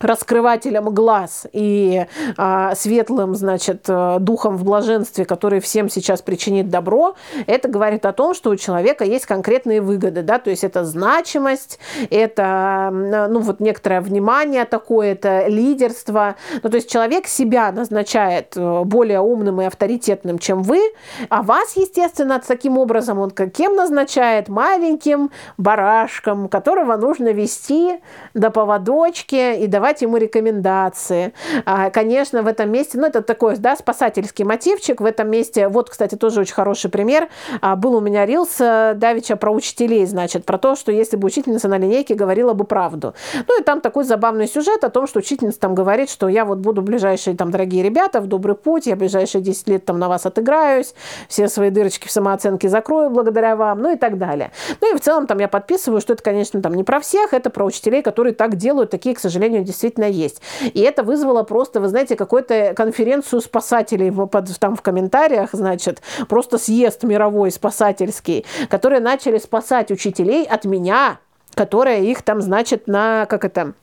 раскрывателем 0.00 0.90
глаз 0.90 1.46
и 1.52 2.06
а, 2.36 2.74
светлым, 2.74 3.34
значит, 3.34 3.84
э, 3.88 4.18
духом 4.20 4.56
в 4.56 4.64
блаженстве, 4.64 5.24
который 5.24 5.60
всем 5.60 5.88
сейчас 5.88 6.22
причинит 6.22 6.68
добро, 6.68 7.14
это 7.46 7.68
говорит 7.68 8.06
о 8.06 8.12
том, 8.12 8.34
что 8.34 8.50
у 8.50 8.56
человека 8.56 9.04
есть 9.04 9.26
конкретные 9.26 9.80
выгоды, 9.80 10.22
да, 10.22 10.38
то 10.38 10.50
есть 10.50 10.64
это 10.64 10.84
значимость, 10.84 11.78
это, 12.10 12.90
ну, 12.92 13.40
вот 13.40 13.60
некоторое 13.60 14.00
внимание 14.00 14.64
такое, 14.64 15.12
это 15.12 15.46
лидерство, 15.46 16.36
ну, 16.62 16.70
то 16.70 16.76
есть 16.76 16.90
человек 16.90 17.26
себя 17.26 17.72
назначает 17.72 18.56
э, 18.56 18.82
более 18.84 19.20
умным 19.20 19.60
и 19.60 19.64
авторитетным, 19.64 20.38
чем 20.38 20.62
вы, 20.62 20.80
а 21.28 21.42
вас, 21.42 21.76
естественно, 21.76 22.40
таким 22.46 22.78
образом 22.78 23.18
он 23.18 23.30
каким 23.30 23.76
назначает? 23.76 24.48
Маленьким 24.48 25.30
барашком, 25.56 26.48
которого 26.48 26.96
нужно 26.96 27.28
вести 27.28 28.00
до 28.34 28.50
поводочки 28.50 29.62
и 29.62 29.66
давать 29.66 29.89
давать 29.90 30.02
ему 30.02 30.16
рекомендации. 30.18 31.32
А, 31.66 31.90
конечно, 31.90 32.42
в 32.42 32.46
этом 32.46 32.70
месте, 32.70 32.98
ну, 32.98 33.06
это 33.06 33.22
такой, 33.22 33.56
да, 33.56 33.74
спасательский 33.74 34.44
мотивчик. 34.44 35.00
В 35.00 35.04
этом 35.04 35.28
месте, 35.28 35.68
вот, 35.68 35.90
кстати, 35.90 36.14
тоже 36.14 36.40
очень 36.40 36.54
хороший 36.54 36.90
пример. 36.90 37.28
А, 37.60 37.74
был 37.74 37.96
у 37.96 38.00
меня 38.00 38.24
рилс 38.24 38.60
э, 38.60 38.94
Давича 38.94 39.34
про 39.36 39.50
учителей, 39.50 40.06
значит, 40.06 40.44
про 40.44 40.58
то, 40.58 40.76
что 40.76 40.92
если 40.92 41.16
бы 41.16 41.26
учительница 41.26 41.66
на 41.68 41.78
линейке 41.78 42.14
говорила 42.14 42.52
бы 42.52 42.64
правду. 42.64 43.14
Ну, 43.48 43.60
и 43.60 43.64
там 43.64 43.80
такой 43.80 44.04
забавный 44.04 44.46
сюжет 44.46 44.84
о 44.84 44.90
том, 44.90 45.08
что 45.08 45.18
учительница 45.18 45.58
там 45.58 45.74
говорит, 45.74 46.08
что 46.08 46.28
я 46.28 46.44
вот 46.44 46.58
буду 46.58 46.82
ближайшие, 46.82 47.36
там, 47.36 47.50
дорогие 47.50 47.82
ребята, 47.82 48.20
в 48.20 48.28
добрый 48.28 48.54
путь, 48.54 48.86
я 48.86 48.94
ближайшие 48.94 49.42
10 49.42 49.68
лет 49.68 49.84
там 49.84 49.98
на 49.98 50.08
вас 50.08 50.24
отыграюсь, 50.24 50.94
все 51.28 51.48
свои 51.48 51.70
дырочки 51.70 52.06
в 52.06 52.12
самооценке 52.12 52.68
закрою 52.68 53.10
благодаря 53.10 53.56
вам, 53.56 53.80
ну 53.80 53.92
и 53.92 53.96
так 53.96 54.18
далее. 54.18 54.52
Ну 54.80 54.94
и 54.94 54.98
в 54.98 55.00
целом 55.00 55.26
там 55.26 55.38
я 55.38 55.48
подписываю, 55.48 56.00
что 56.00 56.12
это, 56.12 56.22
конечно, 56.22 56.62
там 56.62 56.74
не 56.74 56.84
про 56.84 57.00
всех, 57.00 57.34
это 57.34 57.50
про 57.50 57.64
учителей, 57.64 58.02
которые 58.02 58.34
так 58.34 58.54
делают, 58.54 58.90
такие, 58.90 59.16
к 59.16 59.18
сожалению, 59.18 59.64
действительно 59.64 59.79
есть. 60.06 60.40
И 60.62 60.80
это 60.80 61.02
вызвало 61.02 61.42
просто, 61.42 61.80
вы 61.80 61.88
знаете, 61.88 62.16
какую-то 62.16 62.74
конференцию 62.76 63.40
спасателей 63.40 64.12
под, 64.12 64.58
там 64.58 64.76
в 64.76 64.82
комментариях, 64.82 65.50
значит, 65.52 66.02
просто 66.28 66.58
съезд 66.58 67.02
мировой 67.02 67.50
спасательский, 67.50 68.44
которые 68.68 69.00
начали 69.00 69.38
спасать 69.38 69.90
учителей 69.90 70.44
от 70.44 70.64
меня, 70.64 71.18
которая 71.54 72.00
их 72.00 72.22
там, 72.22 72.40
значит, 72.40 72.86
на, 72.86 73.26
как 73.26 73.44
это, 73.44 73.74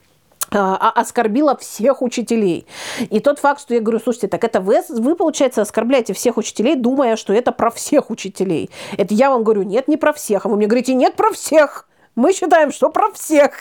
а, 0.50 0.77
а, 0.80 1.01
оскорбила 1.01 1.58
всех 1.58 2.01
учителей. 2.01 2.68
И 3.10 3.20
тот 3.20 3.39
факт, 3.39 3.60
что 3.60 3.74
я 3.74 3.82
говорю, 3.82 4.00
слушайте, 4.00 4.30
так 4.30 4.46
это 4.46 4.62
вы, 4.62 4.82
вы, 4.89 5.16
получается, 5.16 5.62
оскорбляете 5.62 6.13
всех 6.13 6.38
учителей, 6.38 6.75
думая, 6.75 7.18
что 7.18 7.34
это 7.34 7.51
про 7.51 7.70
всех 7.70 8.10
учителей. 8.10 8.70
Это 8.98 9.13
я 9.13 9.30
вам 9.30 9.44
говорю, 9.44 9.63
нет, 9.63 9.89
не 9.89 9.98
про 9.98 10.13
всех. 10.13 10.46
А 10.46 10.50
вы 10.50 10.56
мне 10.56 10.68
говорите, 10.68 10.94
нет, 10.94 11.16
про 11.16 11.32
всех. 11.32 11.88
Мы 12.18 12.34
считаем, 12.34 12.72
что 12.72 12.90
про 12.90 13.12
всех. 13.12 13.52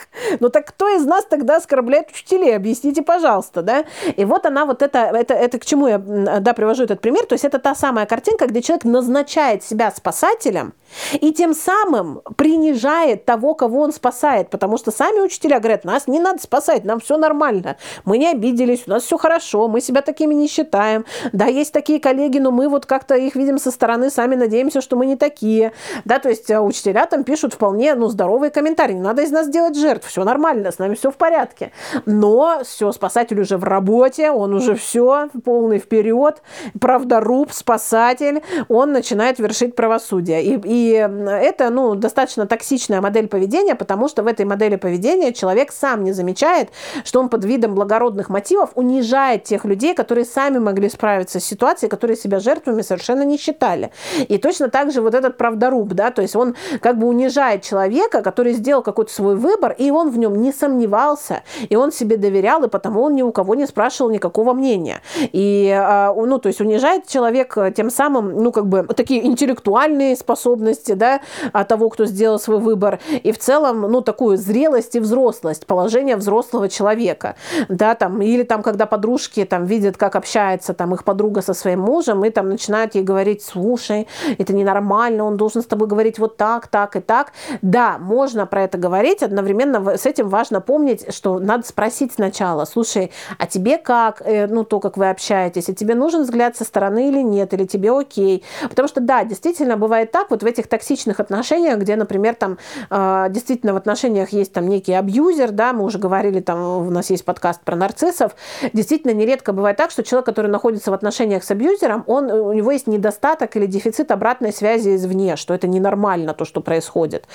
Ну 0.40 0.48
так 0.48 0.66
кто 0.66 0.88
из 0.88 1.04
нас 1.04 1.26
тогда 1.26 1.56
оскорбляет 1.56 2.10
учителей? 2.10 2.56
Объясните, 2.56 3.02
пожалуйста, 3.02 3.60
да? 3.60 3.84
И 4.16 4.24
вот 4.24 4.46
она 4.46 4.64
вот 4.64 4.80
это, 4.80 4.98
это, 4.98 5.34
это 5.34 5.58
к 5.58 5.66
чему 5.66 5.88
я, 5.88 5.98
да, 5.98 6.54
привожу 6.54 6.84
этот 6.84 7.02
пример. 7.02 7.26
То 7.26 7.34
есть 7.34 7.44
это 7.44 7.58
та 7.58 7.74
самая 7.74 8.06
картинка, 8.06 8.46
где 8.46 8.62
человек 8.62 8.84
назначает 8.84 9.62
себя 9.62 9.90
спасателем– 9.90 10.72
и 11.20 11.32
тем 11.32 11.54
самым 11.54 12.22
принижает 12.36 13.24
того, 13.24 13.54
кого 13.54 13.82
он 13.82 13.92
спасает, 13.92 14.50
потому 14.50 14.78
что 14.78 14.90
сами 14.90 15.20
учителя 15.20 15.58
говорят, 15.58 15.84
нас 15.84 16.06
не 16.06 16.20
надо 16.20 16.42
спасать, 16.42 16.84
нам 16.84 17.00
все 17.00 17.16
нормально, 17.16 17.76
мы 18.04 18.18
не 18.18 18.30
обиделись, 18.30 18.84
у 18.86 18.90
нас 18.90 19.04
все 19.04 19.18
хорошо, 19.18 19.68
мы 19.68 19.80
себя 19.80 20.02
такими 20.02 20.34
не 20.34 20.48
считаем. 20.48 21.04
Да, 21.32 21.46
есть 21.46 21.72
такие 21.72 22.00
коллеги, 22.00 22.38
но 22.38 22.50
мы 22.50 22.68
вот 22.68 22.86
как-то 22.86 23.14
их 23.14 23.34
видим 23.34 23.58
со 23.58 23.70
стороны, 23.70 24.10
сами 24.10 24.34
надеемся, 24.36 24.80
что 24.80 24.96
мы 24.96 25.06
не 25.06 25.16
такие. 25.16 25.72
Да, 26.04 26.18
то 26.18 26.28
есть 26.28 26.50
э, 26.50 26.60
учителя 26.60 27.06
там 27.06 27.24
пишут 27.24 27.54
вполне 27.54 27.94
ну, 27.94 28.08
здоровые 28.08 28.45
комментарии, 28.50 28.94
не 28.94 29.00
надо 29.00 29.22
из 29.22 29.30
нас 29.30 29.48
делать 29.48 29.76
жертв, 29.76 30.06
все 30.06 30.24
нормально, 30.24 30.72
с 30.72 30.78
нами 30.78 30.94
все 30.94 31.10
в 31.10 31.16
порядке. 31.16 31.72
Но 32.04 32.60
все, 32.64 32.92
спасатель 32.92 33.40
уже 33.40 33.56
в 33.56 33.64
работе, 33.64 34.30
он 34.30 34.54
уже 34.54 34.74
все, 34.74 35.28
полный 35.44 35.78
вперед, 35.78 36.42
правдоруб, 36.80 37.52
спасатель, 37.52 38.42
он 38.68 38.92
начинает 38.92 39.38
вершить 39.38 39.74
правосудие. 39.74 40.42
И 40.42 40.56
и 40.66 40.92
это 40.92 41.70
ну, 41.70 41.94
достаточно 41.94 42.46
токсичная 42.46 43.00
модель 43.00 43.28
поведения, 43.28 43.74
потому 43.74 44.08
что 44.08 44.22
в 44.22 44.26
этой 44.26 44.44
модели 44.44 44.76
поведения 44.76 45.32
человек 45.32 45.72
сам 45.72 46.04
не 46.04 46.12
замечает, 46.12 46.70
что 47.04 47.20
он 47.20 47.28
под 47.28 47.44
видом 47.44 47.74
благородных 47.74 48.28
мотивов 48.28 48.70
унижает 48.74 49.44
тех 49.44 49.64
людей, 49.64 49.94
которые 49.94 50.24
сами 50.24 50.58
могли 50.58 50.88
справиться 50.88 51.40
с 51.40 51.44
ситуацией, 51.44 51.88
которые 51.88 52.16
себя 52.16 52.40
жертвами 52.40 52.82
совершенно 52.82 53.22
не 53.22 53.38
считали. 53.38 53.90
И 54.28 54.38
точно 54.38 54.68
так 54.68 54.92
же 54.92 55.00
вот 55.00 55.14
этот 55.14 55.36
правдоруб, 55.36 55.88
да, 55.94 56.10
то 56.10 56.22
есть 56.22 56.36
он 56.36 56.56
как 56.80 56.98
бы 56.98 57.06
унижает 57.06 57.62
человека, 57.62 58.22
который 58.36 58.52
сделал 58.52 58.82
какой-то 58.82 59.10
свой 59.10 59.34
выбор, 59.34 59.74
и 59.78 59.90
он 59.90 60.10
в 60.10 60.18
нем 60.18 60.42
не 60.42 60.52
сомневался, 60.52 61.42
и 61.70 61.74
он 61.74 61.90
себе 61.90 62.18
доверял, 62.18 62.62
и 62.64 62.68
потому 62.68 63.00
он 63.02 63.14
ни 63.14 63.22
у 63.22 63.32
кого 63.32 63.54
не 63.54 63.66
спрашивал 63.66 64.10
никакого 64.10 64.52
мнения. 64.52 65.00
И, 65.32 65.74
а, 65.74 66.12
ну, 66.12 66.38
то 66.38 66.48
есть 66.48 66.60
унижает 66.60 67.06
человек 67.06 67.56
тем 67.74 67.88
самым, 67.88 68.42
ну, 68.42 68.52
как 68.52 68.66
бы 68.66 68.82
такие 68.94 69.24
интеллектуальные 69.24 70.16
способности, 70.16 70.92
да, 70.92 71.20
того, 71.66 71.88
кто 71.88 72.04
сделал 72.04 72.38
свой 72.38 72.58
выбор, 72.58 73.00
и 73.10 73.32
в 73.32 73.38
целом, 73.38 73.80
ну, 73.80 74.02
такую 74.02 74.36
зрелость 74.36 74.96
и 74.96 75.00
взрослость, 75.00 75.64
положение 75.64 76.16
взрослого 76.16 76.68
человека, 76.68 77.36
да, 77.70 77.94
там, 77.94 78.20
или 78.20 78.42
там, 78.42 78.62
когда 78.62 78.84
подружки 78.84 79.46
там 79.46 79.64
видят, 79.64 79.96
как 79.96 80.14
общается 80.14 80.74
там 80.74 80.92
их 80.92 81.04
подруга 81.04 81.40
со 81.40 81.54
своим 81.54 81.80
мужем, 81.80 82.22
и 82.22 82.28
там 82.28 82.50
начинают 82.50 82.94
ей 82.96 83.02
говорить, 83.02 83.42
слушай, 83.42 84.06
это 84.36 84.52
ненормально, 84.52 85.24
он 85.24 85.38
должен 85.38 85.62
с 85.62 85.66
тобой 85.66 85.88
говорить 85.88 86.18
вот 86.18 86.36
так, 86.36 86.66
так 86.66 86.96
и 86.96 87.00
так. 87.00 87.32
Да, 87.62 87.96
можно 87.98 88.25
про 88.46 88.64
это 88.64 88.78
говорить, 88.78 89.22
одновременно 89.22 89.96
с 89.96 90.06
этим 90.06 90.28
важно 90.28 90.60
помнить, 90.60 91.14
что 91.14 91.38
надо 91.38 91.66
спросить 91.66 92.12
сначала, 92.14 92.64
слушай, 92.64 93.12
а 93.38 93.46
тебе 93.46 93.78
как, 93.78 94.22
э, 94.24 94.46
ну, 94.46 94.64
то, 94.64 94.80
как 94.80 94.96
вы 94.96 95.10
общаетесь, 95.10 95.68
а 95.68 95.74
тебе 95.74 95.94
нужен 95.94 96.22
взгляд 96.22 96.56
со 96.56 96.64
стороны 96.64 97.08
или 97.08 97.22
нет, 97.22 97.54
или 97.54 97.64
тебе 97.64 97.90
окей, 97.90 98.44
потому 98.68 98.88
что, 98.88 99.00
да, 99.00 99.24
действительно, 99.24 99.76
бывает 99.76 100.10
так, 100.10 100.30
вот 100.30 100.42
в 100.42 100.46
этих 100.46 100.66
токсичных 100.66 101.20
отношениях, 101.20 101.78
где, 101.78 101.96
например, 101.96 102.34
там 102.34 102.58
э, 102.90 103.26
действительно 103.30 103.72
в 103.74 103.76
отношениях 103.76 104.30
есть 104.30 104.52
там 104.52 104.68
некий 104.68 104.92
абьюзер, 104.92 105.52
да, 105.52 105.72
мы 105.72 105.84
уже 105.84 105.98
говорили, 105.98 106.40
там 106.40 106.86
у 106.86 106.90
нас 106.90 107.10
есть 107.10 107.24
подкаст 107.24 107.60
про 107.62 107.76
нарциссов, 107.76 108.34
действительно 108.72 109.12
нередко 109.12 109.52
бывает 109.52 109.76
так, 109.76 109.90
что 109.90 110.02
человек, 110.02 110.26
который 110.26 110.50
находится 110.50 110.90
в 110.90 110.94
отношениях 110.94 111.44
с 111.44 111.50
абьюзером, 111.50 112.04
он, 112.06 112.30
у 112.30 112.52
него 112.52 112.70
есть 112.70 112.86
недостаток 112.86 113.56
или 113.56 113.66
дефицит 113.66 114.10
обратной 114.10 114.52
связи 114.52 114.96
извне, 114.96 115.36
что 115.36 115.54
это 115.54 115.66
ненормально, 115.66 116.34
то, 116.34 116.44
что 116.44 116.60
происходит. 116.60 117.26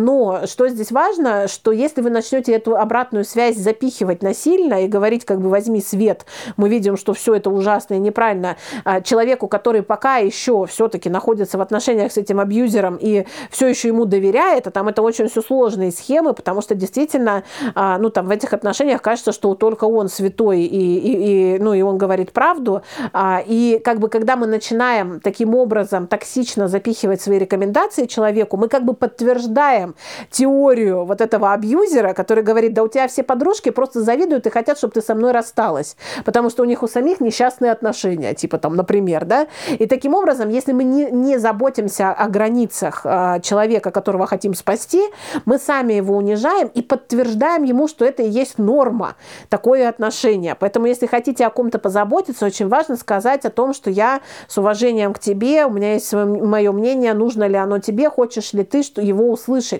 Но 0.00 0.46
что 0.46 0.68
здесь 0.68 0.90
важно, 0.90 1.46
что 1.46 1.72
если 1.72 2.00
вы 2.00 2.10
начнете 2.10 2.52
эту 2.52 2.76
обратную 2.76 3.24
связь 3.24 3.56
запихивать 3.56 4.22
насильно 4.22 4.84
и 4.84 4.88
говорить, 4.88 5.24
как 5.24 5.40
бы 5.40 5.50
возьми 5.50 5.80
свет, 5.80 6.24
мы 6.56 6.68
видим, 6.68 6.96
что 6.96 7.12
все 7.12 7.34
это 7.34 7.50
ужасно 7.50 7.94
и 7.94 7.98
неправильно, 7.98 8.56
а, 8.84 9.02
человеку, 9.02 9.46
который 9.46 9.82
пока 9.82 10.16
еще 10.16 10.64
все-таки 10.66 11.10
находится 11.10 11.58
в 11.58 11.60
отношениях 11.60 12.12
с 12.12 12.16
этим 12.16 12.40
абьюзером 12.40 12.96
и 13.00 13.26
все 13.50 13.68
еще 13.68 13.88
ему 13.88 14.06
доверяет, 14.06 14.66
а 14.66 14.70
там 14.70 14.88
это 14.88 15.02
очень 15.02 15.28
все 15.28 15.42
сложные 15.42 15.92
схемы, 15.92 16.32
потому 16.32 16.62
что 16.62 16.74
действительно, 16.74 17.42
а, 17.74 17.98
ну 17.98 18.08
там 18.08 18.26
в 18.26 18.30
этих 18.30 18.54
отношениях 18.54 19.02
кажется, 19.02 19.32
что 19.32 19.54
только 19.54 19.84
он 19.84 20.08
святой 20.08 20.62
и, 20.62 20.98
и, 20.98 21.56
и 21.56 21.58
ну 21.58 21.74
и 21.74 21.82
он 21.82 21.98
говорит 21.98 22.32
правду, 22.32 22.82
а, 23.12 23.42
и 23.46 23.80
как 23.84 23.98
бы 23.98 24.08
когда 24.08 24.36
мы 24.36 24.46
начинаем 24.46 25.20
таким 25.20 25.54
образом 25.54 26.06
токсично 26.06 26.68
запихивать 26.68 27.20
свои 27.20 27.38
рекомендации 27.38 28.06
человеку, 28.06 28.56
мы 28.56 28.68
как 28.68 28.84
бы 28.84 28.94
подтверждаем 28.94 29.89
теорию 30.30 31.04
вот 31.04 31.20
этого 31.20 31.52
абьюзера, 31.52 32.12
который 32.12 32.44
говорит, 32.44 32.74
да 32.74 32.82
у 32.82 32.88
тебя 32.88 33.08
все 33.08 33.22
подружки 33.22 33.70
просто 33.70 34.02
завидуют 34.02 34.46
и 34.46 34.50
хотят, 34.50 34.78
чтобы 34.78 34.92
ты 34.92 35.02
со 35.02 35.14
мной 35.14 35.32
рассталась, 35.32 35.96
потому 36.24 36.50
что 36.50 36.62
у 36.62 36.66
них 36.66 36.82
у 36.82 36.88
самих 36.88 37.20
несчастные 37.20 37.72
отношения, 37.72 38.34
типа 38.34 38.58
там, 38.58 38.76
например, 38.76 39.24
да, 39.24 39.46
и 39.78 39.86
таким 39.86 40.14
образом, 40.14 40.48
если 40.48 40.72
мы 40.72 40.84
не, 40.84 41.10
не 41.10 41.38
заботимся 41.38 42.10
о 42.10 42.28
границах 42.28 43.02
э, 43.04 43.40
человека, 43.42 43.90
которого 43.90 44.26
хотим 44.26 44.54
спасти, 44.54 45.02
мы 45.44 45.58
сами 45.58 45.94
его 45.94 46.16
унижаем 46.16 46.68
и 46.68 46.82
подтверждаем 46.82 47.62
ему, 47.64 47.88
что 47.88 48.04
это 48.04 48.22
и 48.22 48.28
есть 48.28 48.58
норма, 48.58 49.16
такое 49.48 49.88
отношение. 49.88 50.54
Поэтому, 50.54 50.86
если 50.86 51.06
хотите 51.06 51.46
о 51.46 51.50
ком-то 51.50 51.78
позаботиться, 51.78 52.46
очень 52.46 52.68
важно 52.68 52.96
сказать 52.96 53.44
о 53.44 53.50
том, 53.50 53.72
что 53.72 53.90
я 53.90 54.20
с 54.48 54.58
уважением 54.58 55.14
к 55.14 55.18
тебе, 55.18 55.66
у 55.66 55.70
меня 55.70 55.94
есть 55.94 56.12
мое 56.12 56.72
мнение, 56.72 57.14
нужно 57.14 57.46
ли 57.46 57.56
оно 57.56 57.78
тебе, 57.78 58.10
хочешь 58.10 58.52
ли 58.52 58.64
ты 58.64 58.82
что 58.82 59.00
его 59.00 59.30
услышать. 59.30 59.79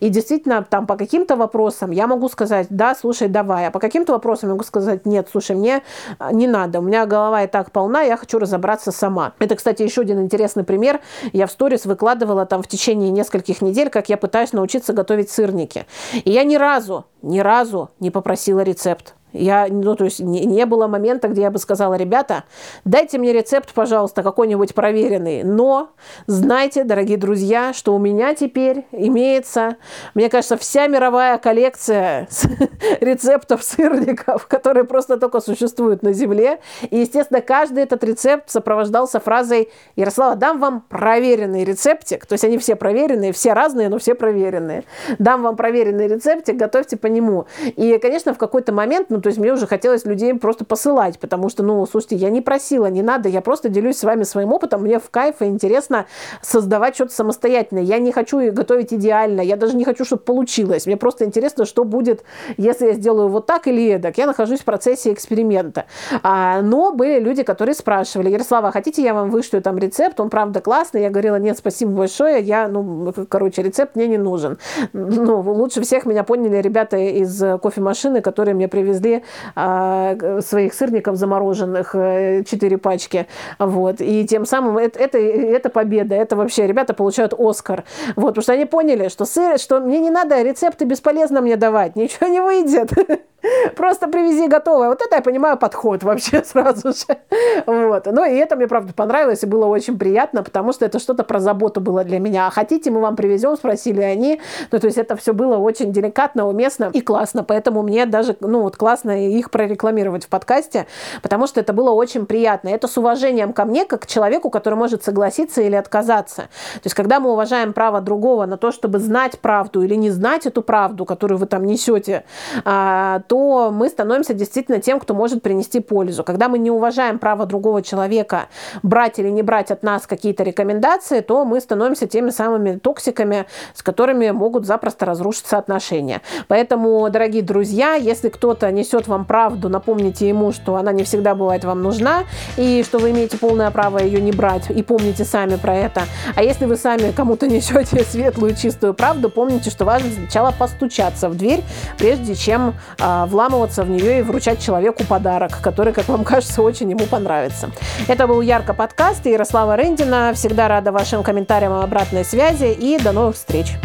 И 0.00 0.08
действительно, 0.08 0.62
там 0.62 0.86
по 0.86 0.96
каким-то 0.96 1.36
вопросам 1.36 1.90
я 1.90 2.06
могу 2.06 2.28
сказать, 2.28 2.66
да, 2.70 2.94
слушай, 2.94 3.28
давай, 3.28 3.66
а 3.66 3.70
по 3.70 3.78
каким-то 3.78 4.12
вопросам 4.12 4.48
я 4.48 4.54
могу 4.54 4.64
сказать, 4.64 5.06
нет, 5.06 5.28
слушай, 5.30 5.56
мне 5.56 5.82
а, 6.18 6.32
не 6.32 6.46
надо, 6.46 6.80
у 6.80 6.82
меня 6.82 7.06
голова 7.06 7.44
и 7.44 7.46
так 7.46 7.72
полна, 7.72 8.02
я 8.02 8.16
хочу 8.16 8.38
разобраться 8.38 8.92
сама. 8.92 9.32
Это, 9.38 9.56
кстати, 9.56 9.82
еще 9.82 10.02
один 10.02 10.20
интересный 10.20 10.64
пример. 10.64 11.00
Я 11.32 11.46
в 11.46 11.52
сторис 11.52 11.86
выкладывала 11.86 12.46
там 12.46 12.62
в 12.62 12.68
течение 12.68 13.10
нескольких 13.10 13.62
недель, 13.62 13.90
как 13.90 14.08
я 14.08 14.16
пытаюсь 14.16 14.52
научиться 14.52 14.92
готовить 14.92 15.30
сырники. 15.30 15.86
И 16.24 16.30
я 16.30 16.44
ни 16.44 16.56
разу, 16.56 17.06
ни 17.22 17.40
разу 17.40 17.90
не 18.00 18.10
попросила 18.10 18.60
рецепт. 18.60 19.14
Я, 19.38 19.66
ну, 19.70 19.94
то 19.94 20.04
есть 20.04 20.20
не, 20.20 20.44
не 20.44 20.66
было 20.66 20.86
момента, 20.86 21.28
где 21.28 21.42
я 21.42 21.50
бы 21.50 21.58
сказала, 21.58 21.94
ребята, 21.94 22.44
дайте 22.84 23.18
мне 23.18 23.32
рецепт, 23.32 23.72
пожалуйста, 23.72 24.22
какой-нибудь 24.22 24.74
проверенный. 24.74 25.44
Но 25.44 25.90
знайте, 26.26 26.84
дорогие 26.84 27.18
друзья, 27.18 27.72
что 27.72 27.94
у 27.94 27.98
меня 27.98 28.34
теперь 28.34 28.86
имеется, 28.92 29.76
мне 30.14 30.28
кажется, 30.28 30.56
вся 30.56 30.86
мировая 30.86 31.38
коллекция 31.38 32.28
рецептов 33.00 33.62
сырников, 33.62 34.46
которые 34.46 34.84
просто 34.84 35.18
только 35.18 35.40
существуют 35.40 36.02
на 36.02 36.12
Земле. 36.12 36.60
И, 36.90 36.98
естественно, 36.98 37.40
каждый 37.40 37.84
этот 37.84 38.02
рецепт 38.04 38.50
сопровождался 38.50 39.20
фразой 39.20 39.70
«Ярослава, 39.96 40.34
дам 40.34 40.58
вам 40.58 40.80
проверенный 40.88 41.64
рецептик». 41.64 42.26
То 42.26 42.34
есть 42.34 42.44
они 42.44 42.58
все 42.58 42.76
проверенные, 42.76 43.32
все 43.32 43.52
разные, 43.52 43.88
но 43.88 43.98
все 43.98 44.14
проверенные. 44.14 44.84
Дам 45.18 45.42
вам 45.42 45.56
проверенный 45.56 46.08
рецептик, 46.08 46.56
готовьте 46.56 46.96
по 46.96 47.06
нему. 47.06 47.46
И, 47.76 47.98
конечно, 47.98 48.34
в 48.34 48.38
какой-то 48.38 48.72
момент, 48.72 49.10
ну, 49.10 49.20
то 49.28 49.30
есть 49.30 49.38
мне 49.40 49.52
уже 49.52 49.66
хотелось 49.66 50.06
людей 50.06 50.32
просто 50.32 50.64
посылать, 50.64 51.18
потому 51.18 51.50
что, 51.50 51.62
ну, 51.62 51.84
слушайте, 51.84 52.16
я 52.16 52.30
не 52.30 52.40
просила, 52.40 52.86
не 52.86 53.02
надо, 53.02 53.28
я 53.28 53.42
просто 53.42 53.68
делюсь 53.68 53.98
с 53.98 54.04
вами 54.04 54.22
своим 54.22 54.54
опытом, 54.54 54.80
мне 54.80 54.98
в 54.98 55.10
кайф 55.10 55.42
и 55.42 55.44
интересно 55.44 56.06
создавать 56.40 56.94
что-то 56.94 57.12
самостоятельно. 57.12 57.80
Я 57.80 57.98
не 57.98 58.10
хочу 58.10 58.50
готовить 58.50 58.94
идеально, 58.94 59.42
я 59.42 59.56
даже 59.56 59.76
не 59.76 59.84
хочу, 59.84 60.06
чтобы 60.06 60.22
получилось. 60.22 60.86
Мне 60.86 60.96
просто 60.96 61.26
интересно, 61.26 61.66
что 61.66 61.84
будет, 61.84 62.24
если 62.56 62.86
я 62.86 62.92
сделаю 62.94 63.28
вот 63.28 63.44
так 63.44 63.66
или 63.66 63.96
эдак. 63.96 64.16
Я 64.16 64.26
нахожусь 64.26 64.60
в 64.60 64.64
процессе 64.64 65.12
эксперимента. 65.12 65.84
А, 66.22 66.62
но 66.62 66.92
были 66.92 67.20
люди, 67.20 67.42
которые 67.42 67.74
спрашивали, 67.74 68.30
Ярослава, 68.30 68.72
хотите, 68.72 69.02
я 69.02 69.12
вам 69.12 69.28
вышлю 69.28 69.60
там 69.60 69.76
рецепт, 69.76 70.18
он 70.20 70.30
правда 70.30 70.62
классный? 70.62 71.02
Я 71.02 71.10
говорила, 71.10 71.36
нет, 71.36 71.58
спасибо 71.58 71.90
большое, 71.90 72.40
я, 72.40 72.66
ну, 72.66 73.12
короче, 73.28 73.62
рецепт 73.62 73.94
мне 73.94 74.06
не 74.06 74.16
нужен. 74.16 74.56
Ну, 74.94 75.42
лучше 75.42 75.82
всех 75.82 76.06
меня 76.06 76.24
поняли 76.24 76.62
ребята 76.62 76.96
из 76.96 77.38
кофемашины, 77.60 78.22
которые 78.22 78.54
мне 78.54 78.68
привезли 78.68 79.07
привезли 79.08 79.24
а, 79.54 80.40
своих 80.40 80.74
сырников 80.74 81.16
замороженных, 81.16 81.92
4 81.92 82.44
э, 82.44 82.78
пачки. 82.78 83.26
Вот. 83.58 83.96
И 84.00 84.26
тем 84.26 84.46
самым 84.46 84.78
это, 84.78 84.98
это, 84.98 85.18
это 85.18 85.70
победа. 85.70 86.14
Это 86.14 86.36
вообще 86.36 86.66
ребята 86.66 86.94
получают 86.94 87.34
Оскар. 87.38 87.84
Вот, 88.16 88.28
потому 88.28 88.42
что 88.42 88.52
они 88.52 88.64
поняли, 88.64 89.08
что 89.08 89.24
сыр, 89.24 89.58
что 89.58 89.80
мне 89.80 89.98
не 90.00 90.10
надо 90.10 90.42
рецепты 90.42 90.84
бесполезно 90.84 91.40
мне 91.40 91.56
давать, 91.56 91.96
ничего 91.96 92.28
не 92.28 92.40
выйдет. 92.40 92.92
Просто 93.76 94.08
привези 94.08 94.48
готовое. 94.48 94.88
Вот 94.88 95.00
это 95.00 95.16
я 95.16 95.22
понимаю 95.22 95.56
подход 95.56 96.02
вообще 96.02 96.42
сразу 96.44 96.88
же. 96.88 97.18
Вот. 97.66 98.06
Ну 98.06 98.24
и 98.24 98.34
это 98.34 98.56
мне, 98.56 98.66
правда, 98.66 98.92
понравилось 98.92 99.42
и 99.42 99.46
было 99.46 99.66
очень 99.66 99.98
приятно, 99.98 100.42
потому 100.42 100.72
что 100.72 100.84
это 100.84 100.98
что-то 100.98 101.24
про 101.24 101.38
заботу 101.38 101.80
было 101.80 102.04
для 102.04 102.18
меня. 102.18 102.46
А 102.46 102.50
хотите, 102.50 102.90
мы 102.90 103.00
вам 103.00 103.16
привезем, 103.16 103.56
спросили 103.56 104.00
они. 104.00 104.40
Ну, 104.72 104.78
то 104.78 104.86
есть 104.86 104.98
это 104.98 105.16
все 105.16 105.32
было 105.32 105.56
очень 105.56 105.92
деликатно, 105.92 106.48
уместно 106.48 106.90
и 106.92 107.00
классно. 107.00 107.44
Поэтому 107.44 107.82
мне 107.82 108.06
даже, 108.06 108.36
ну, 108.40 108.62
вот 108.62 108.76
классно 108.76 108.97
их 109.04 109.50
прорекламировать 109.50 110.24
в 110.24 110.28
подкасте, 110.28 110.86
потому 111.22 111.46
что 111.46 111.60
это 111.60 111.72
было 111.72 111.90
очень 111.90 112.26
приятно. 112.26 112.68
Это 112.68 112.88
с 112.88 112.96
уважением 112.96 113.52
ко 113.52 113.64
мне, 113.64 113.84
как 113.84 114.02
к 114.02 114.06
человеку, 114.06 114.50
который 114.50 114.74
может 114.74 115.04
согласиться 115.04 115.62
или 115.62 115.76
отказаться. 115.76 116.42
То 116.74 116.84
есть 116.84 116.94
когда 116.94 117.20
мы 117.20 117.32
уважаем 117.32 117.72
право 117.72 118.00
другого 118.00 118.46
на 118.46 118.56
то, 118.56 118.72
чтобы 118.72 118.98
знать 118.98 119.38
правду 119.38 119.82
или 119.82 119.94
не 119.94 120.10
знать 120.10 120.46
эту 120.46 120.62
правду, 120.62 121.04
которую 121.04 121.38
вы 121.38 121.46
там 121.46 121.64
несете, 121.64 122.24
а, 122.64 123.20
то 123.28 123.70
мы 123.70 123.88
становимся 123.88 124.34
действительно 124.34 124.80
тем, 124.80 125.00
кто 125.00 125.14
может 125.14 125.42
принести 125.42 125.80
пользу. 125.80 126.24
Когда 126.24 126.48
мы 126.48 126.58
не 126.58 126.70
уважаем 126.70 127.18
право 127.18 127.46
другого 127.46 127.82
человека 127.82 128.48
брать 128.82 129.18
или 129.18 129.28
не 129.28 129.42
брать 129.42 129.70
от 129.70 129.82
нас 129.82 130.06
какие-то 130.06 130.42
рекомендации, 130.42 131.20
то 131.20 131.44
мы 131.44 131.60
становимся 131.60 132.06
теми 132.06 132.30
самыми 132.30 132.78
токсиками, 132.78 133.46
с 133.74 133.82
которыми 133.82 134.30
могут 134.30 134.66
запросто 134.66 135.04
разрушиться 135.04 135.58
отношения. 135.58 136.22
Поэтому, 136.48 137.08
дорогие 137.10 137.42
друзья, 137.42 137.94
если 137.94 138.28
кто-то 138.28 138.70
несет 138.88 139.06
вам 139.06 139.24
правду, 139.24 139.68
напомните 139.68 140.28
ему, 140.28 140.52
что 140.52 140.76
она 140.76 140.92
не 140.92 141.04
всегда 141.04 141.34
бывает 141.34 141.64
вам 141.64 141.82
нужна, 141.82 142.24
и 142.56 142.82
что 142.82 142.98
вы 142.98 143.10
имеете 143.10 143.36
полное 143.36 143.70
право 143.70 143.98
ее 143.98 144.20
не 144.20 144.32
брать, 144.32 144.70
и 144.70 144.82
помните 144.82 145.24
сами 145.24 145.56
про 145.56 145.76
это. 145.76 146.02
А 146.34 146.42
если 146.42 146.64
вы 146.64 146.76
сами 146.76 147.12
кому-то 147.12 147.46
несете 147.48 148.02
светлую, 148.04 148.56
чистую 148.56 148.94
правду, 148.94 149.28
помните, 149.28 149.70
что 149.70 149.84
важно 149.84 150.10
сначала 150.10 150.52
постучаться 150.52 151.28
в 151.28 151.36
дверь, 151.36 151.62
прежде 151.98 152.34
чем 152.34 152.74
э, 152.98 153.24
вламываться 153.26 153.84
в 153.84 153.90
нее 153.90 154.20
и 154.20 154.22
вручать 154.22 154.62
человеку 154.62 155.04
подарок, 155.04 155.60
который, 155.60 155.92
как 155.92 156.08
вам 156.08 156.24
кажется, 156.32 156.62
очень 156.62 156.90
ему 156.90 157.06
понравится. 157.06 157.70
Это 158.06 158.26
был 158.26 158.40
Ярко 158.40 158.72
подкаст 158.72 159.26
и 159.26 159.30
Ярослава 159.30 159.76
Рендина. 159.76 160.32
Всегда 160.34 160.68
рада 160.68 160.92
вашим 160.92 161.22
комментариям 161.22 161.78
и 161.78 161.82
обратной 161.82 162.24
связи 162.24 162.72
и 162.72 162.98
до 162.98 163.12
новых 163.12 163.36
встреч. 163.36 163.76